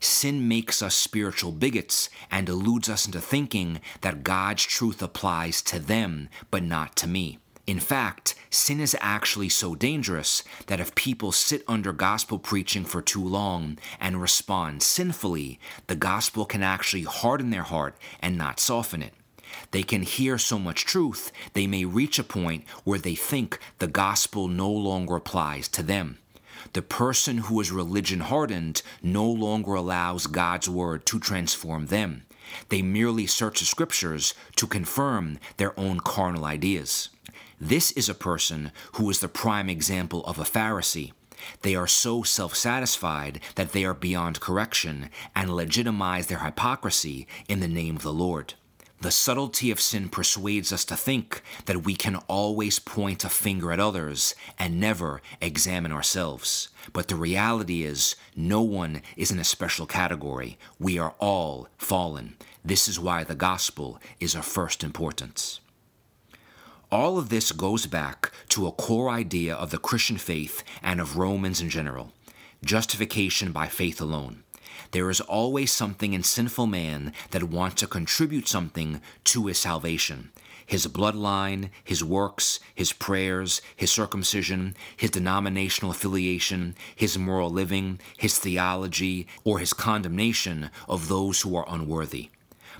Sin 0.00 0.48
makes 0.48 0.82
us 0.82 0.94
spiritual 0.94 1.52
bigots 1.52 2.08
and 2.30 2.46
deludes 2.46 2.88
us 2.88 3.06
into 3.06 3.20
thinking 3.20 3.80
that 4.00 4.22
God's 4.24 4.64
truth 4.64 5.02
applies 5.02 5.60
to 5.62 5.78
them 5.78 6.28
but 6.50 6.62
not 6.62 6.96
to 6.96 7.06
me. 7.06 7.38
In 7.66 7.80
fact, 7.80 8.36
sin 8.48 8.78
is 8.78 8.96
actually 9.00 9.48
so 9.48 9.74
dangerous 9.74 10.44
that 10.68 10.78
if 10.78 10.94
people 10.94 11.32
sit 11.32 11.64
under 11.66 11.92
gospel 11.92 12.38
preaching 12.38 12.84
for 12.84 13.02
too 13.02 13.24
long 13.24 13.78
and 13.98 14.20
respond 14.20 14.84
sinfully, 14.84 15.58
the 15.88 15.96
gospel 15.96 16.44
can 16.44 16.62
actually 16.62 17.02
harden 17.02 17.50
their 17.50 17.64
heart 17.64 17.96
and 18.20 18.38
not 18.38 18.60
soften 18.60 19.02
it. 19.02 19.14
They 19.72 19.82
can 19.82 20.02
hear 20.02 20.38
so 20.38 20.60
much 20.60 20.84
truth, 20.84 21.32
they 21.54 21.66
may 21.66 21.84
reach 21.84 22.20
a 22.20 22.24
point 22.24 22.64
where 22.84 23.00
they 23.00 23.16
think 23.16 23.58
the 23.78 23.88
gospel 23.88 24.46
no 24.46 24.70
longer 24.70 25.16
applies 25.16 25.66
to 25.68 25.82
them. 25.82 26.18
The 26.72 26.82
person 26.82 27.38
who 27.38 27.60
is 27.60 27.72
religion 27.72 28.20
hardened 28.20 28.82
no 29.02 29.28
longer 29.28 29.74
allows 29.74 30.28
God's 30.28 30.68
word 30.68 31.04
to 31.06 31.18
transform 31.18 31.86
them. 31.86 32.26
They 32.68 32.80
merely 32.80 33.26
search 33.26 33.58
the 33.58 33.66
scriptures 33.66 34.34
to 34.54 34.68
confirm 34.68 35.38
their 35.56 35.78
own 35.78 35.98
carnal 36.00 36.44
ideas. 36.44 37.08
This 37.60 37.90
is 37.92 38.10
a 38.10 38.14
person 38.14 38.70
who 38.94 39.08
is 39.08 39.20
the 39.20 39.28
prime 39.28 39.70
example 39.70 40.22
of 40.24 40.38
a 40.38 40.44
Pharisee. 40.44 41.12
They 41.62 41.74
are 41.74 41.86
so 41.86 42.22
self 42.22 42.54
satisfied 42.54 43.40
that 43.54 43.72
they 43.72 43.82
are 43.86 43.94
beyond 43.94 44.40
correction 44.40 45.08
and 45.34 45.56
legitimize 45.56 46.26
their 46.26 46.40
hypocrisy 46.40 47.26
in 47.48 47.60
the 47.60 47.68
name 47.68 47.96
of 47.96 48.02
the 48.02 48.12
Lord. 48.12 48.54
The 49.00 49.10
subtlety 49.10 49.70
of 49.70 49.80
sin 49.80 50.10
persuades 50.10 50.70
us 50.70 50.84
to 50.86 50.96
think 50.96 51.42
that 51.64 51.84
we 51.84 51.94
can 51.94 52.16
always 52.28 52.78
point 52.78 53.24
a 53.24 53.30
finger 53.30 53.72
at 53.72 53.80
others 53.80 54.34
and 54.58 54.78
never 54.78 55.22
examine 55.40 55.92
ourselves. 55.92 56.68
But 56.92 57.08
the 57.08 57.16
reality 57.16 57.84
is, 57.84 58.16
no 58.34 58.60
one 58.60 59.00
is 59.16 59.30
in 59.30 59.38
a 59.38 59.44
special 59.44 59.86
category. 59.86 60.58
We 60.78 60.98
are 60.98 61.14
all 61.18 61.68
fallen. 61.78 62.36
This 62.62 62.86
is 62.86 63.00
why 63.00 63.24
the 63.24 63.34
gospel 63.34 63.98
is 64.20 64.34
of 64.34 64.44
first 64.44 64.84
importance. 64.84 65.60
All 66.96 67.18
of 67.18 67.28
this 67.28 67.52
goes 67.52 67.84
back 67.84 68.32
to 68.48 68.66
a 68.66 68.72
core 68.72 69.10
idea 69.10 69.54
of 69.54 69.70
the 69.70 69.76
Christian 69.76 70.16
faith 70.16 70.64
and 70.82 70.98
of 70.98 71.18
Romans 71.18 71.60
in 71.60 71.68
general 71.68 72.14
justification 72.64 73.52
by 73.52 73.66
faith 73.68 74.00
alone. 74.00 74.44
There 74.92 75.10
is 75.10 75.20
always 75.20 75.70
something 75.70 76.14
in 76.14 76.22
sinful 76.22 76.66
man 76.66 77.12
that 77.32 77.42
wants 77.42 77.82
to 77.82 77.86
contribute 77.86 78.48
something 78.48 79.02
to 79.24 79.46
his 79.46 79.58
salvation. 79.58 80.30
His 80.64 80.86
bloodline, 80.86 81.68
his 81.84 82.02
works, 82.02 82.60
his 82.74 82.94
prayers, 82.94 83.60
his 83.76 83.92
circumcision, 83.92 84.74
his 84.96 85.10
denominational 85.10 85.90
affiliation, 85.90 86.76
his 86.94 87.18
moral 87.18 87.50
living, 87.50 88.00
his 88.16 88.38
theology, 88.38 89.26
or 89.44 89.58
his 89.58 89.74
condemnation 89.74 90.70
of 90.88 91.08
those 91.08 91.42
who 91.42 91.56
are 91.56 91.66
unworthy. 91.68 92.30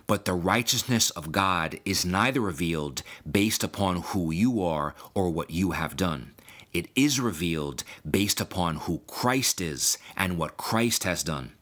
But 0.07 0.25
the 0.25 0.35
righteousness 0.35 1.11
of 1.11 1.33
God 1.33 1.81
is 1.85 2.05
neither 2.05 2.41
revealed 2.41 3.03
based 3.31 3.65
upon 3.65 4.03
who 4.03 4.31
you 4.31 4.63
are 4.63 4.95
or 5.15 5.31
what 5.31 5.51
you 5.51 5.73
have 5.73 5.97
done. 5.97 6.33
It 6.73 6.89
is 6.95 7.19
revealed 7.19 7.83
based 8.09 8.41
upon 8.41 8.77
who 8.77 9.01
Christ 9.07 9.61
is 9.61 9.99
and 10.17 10.39
what 10.39 10.57
Christ 10.57 11.05
has 11.05 11.23
done. 11.23 11.53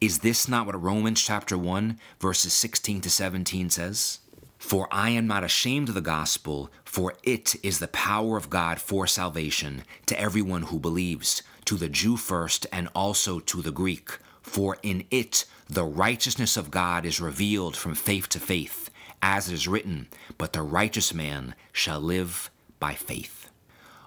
Is 0.00 0.20
this 0.20 0.48
not 0.48 0.64
what 0.64 0.80
Romans 0.80 1.22
chapter 1.22 1.58
1 1.58 1.98
verses 2.20 2.54
16 2.54 3.02
to 3.02 3.10
17 3.10 3.68
says? 3.68 4.20
For 4.56 4.88
I 4.90 5.10
am 5.10 5.26
not 5.26 5.42
ashamed 5.44 5.88
of 5.88 5.94
the 5.94 6.00
gospel, 6.00 6.70
for 6.84 7.14
it 7.22 7.56
is 7.62 7.78
the 7.80 7.88
power 7.88 8.36
of 8.36 8.50
God 8.50 8.78
for 8.78 9.06
salvation 9.06 9.82
to 10.06 10.18
everyone 10.20 10.62
who 10.62 10.78
believes, 10.78 11.42
to 11.64 11.76
the 11.76 11.88
Jew 11.88 12.16
first 12.16 12.66
and 12.72 12.88
also 12.94 13.40
to 13.40 13.62
the 13.62 13.72
Greek. 13.72 14.18
For 14.42 14.78
in 14.82 15.04
it 15.10 15.44
the 15.70 15.84
righteousness 15.84 16.56
of 16.56 16.70
God 16.70 17.06
is 17.06 17.20
revealed 17.20 17.76
from 17.76 17.94
faith 17.94 18.28
to 18.30 18.40
faith, 18.40 18.90
as 19.22 19.48
it 19.48 19.54
is 19.54 19.68
written, 19.68 20.08
But 20.36 20.52
the 20.52 20.62
righteous 20.62 21.14
man 21.14 21.54
shall 21.72 22.00
live 22.00 22.50
by 22.80 22.94
faith. 22.94 23.50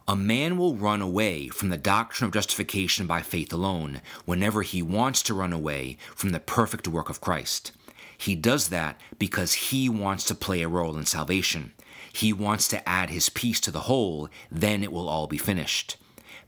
A 0.05 0.15
man 0.15 0.57
will 0.57 0.75
run 0.75 1.01
away 1.01 1.47
from 1.47 1.69
the 1.69 1.77
doctrine 1.77 2.27
of 2.27 2.33
justification 2.33 3.07
by 3.07 3.21
faith 3.21 3.53
alone 3.53 4.01
whenever 4.25 4.61
he 4.61 4.81
wants 4.81 5.23
to 5.23 5.33
run 5.33 5.53
away 5.53 5.97
from 6.13 6.31
the 6.31 6.41
perfect 6.41 6.87
work 6.87 7.09
of 7.09 7.21
Christ. 7.21 7.71
He 8.17 8.35
does 8.35 8.67
that 8.67 8.99
because 9.17 9.53
he 9.53 9.87
wants 9.87 10.25
to 10.25 10.35
play 10.35 10.61
a 10.61 10.67
role 10.67 10.97
in 10.97 11.05
salvation. 11.05 11.71
He 12.11 12.33
wants 12.33 12.67
to 12.69 12.87
add 12.87 13.09
his 13.09 13.29
piece 13.29 13.61
to 13.61 13.71
the 13.71 13.81
whole, 13.81 14.27
then 14.51 14.83
it 14.83 14.91
will 14.91 15.07
all 15.07 15.27
be 15.27 15.37
finished. 15.37 15.95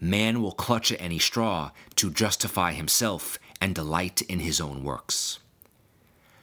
Man 0.01 0.41
will 0.41 0.51
clutch 0.51 0.91
at 0.91 1.01
any 1.01 1.19
straw 1.19 1.71
to 1.95 2.11
justify 2.11 2.73
himself 2.73 3.39
and 3.65 3.73
delight 3.73 4.21
in 4.21 4.41
his 4.41 4.61
own 4.61 4.83
works. 4.83 5.39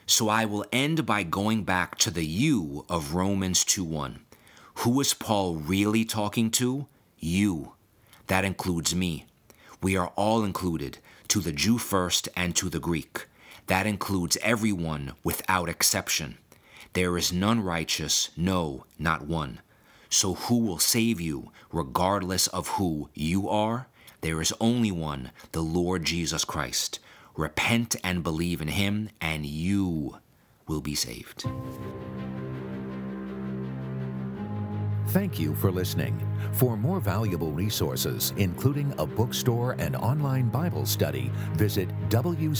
So 0.06 0.28
I 0.28 0.44
will 0.44 0.66
end 0.72 1.06
by 1.06 1.22
going 1.22 1.62
back 1.62 1.96
to 1.98 2.10
the 2.10 2.26
you 2.26 2.84
of 2.88 3.14
Romans 3.14 3.64
2:1. 3.64 4.24
Who 4.82 5.00
is 5.00 5.14
Paul 5.14 5.54
really 5.54 6.04
talking 6.04 6.50
to? 6.58 6.88
You. 7.20 7.74
That 8.26 8.44
includes 8.44 8.92
me. 8.92 9.26
We 9.80 9.96
are 9.96 10.08
all 10.16 10.42
included, 10.42 10.98
to 11.28 11.38
the 11.38 11.52
Jew 11.52 11.78
first 11.78 12.28
and 12.34 12.56
to 12.56 12.68
the 12.68 12.80
Greek. 12.80 13.28
That 13.68 13.86
includes 13.86 14.36
everyone 14.42 15.12
without 15.22 15.68
exception. 15.68 16.38
There 16.92 17.16
is 17.16 17.32
none 17.32 17.60
righteous, 17.60 18.30
no, 18.36 18.84
not 18.98 19.28
one. 19.28 19.60
So 20.10 20.34
who 20.34 20.56
will 20.56 20.80
save 20.80 21.20
you, 21.20 21.52
regardless 21.70 22.48
of 22.48 22.66
who 22.76 23.10
you 23.14 23.48
are? 23.48 23.86
There 24.22 24.40
is 24.40 24.52
only 24.60 24.90
one, 24.90 25.30
the 25.52 25.62
Lord 25.62 26.04
Jesus 26.04 26.44
Christ. 26.44 26.98
Repent 27.36 27.96
and 28.04 28.22
believe 28.22 28.60
in 28.60 28.68
him, 28.68 29.08
and 29.20 29.46
you 29.46 30.18
will 30.66 30.80
be 30.80 30.94
saved. 30.94 31.44
Thank 35.08 35.38
you 35.38 35.54
for 35.54 35.70
listening. 35.70 36.26
For 36.52 36.76
more 36.76 37.00
valuable 37.00 37.52
resources, 37.52 38.32
including 38.36 38.94
a 38.98 39.06
bookstore 39.06 39.76
and 39.78 39.94
online 39.96 40.48
Bible 40.48 40.86
study, 40.86 41.30
visit 41.54 41.88
WCSK.org. 42.08 42.52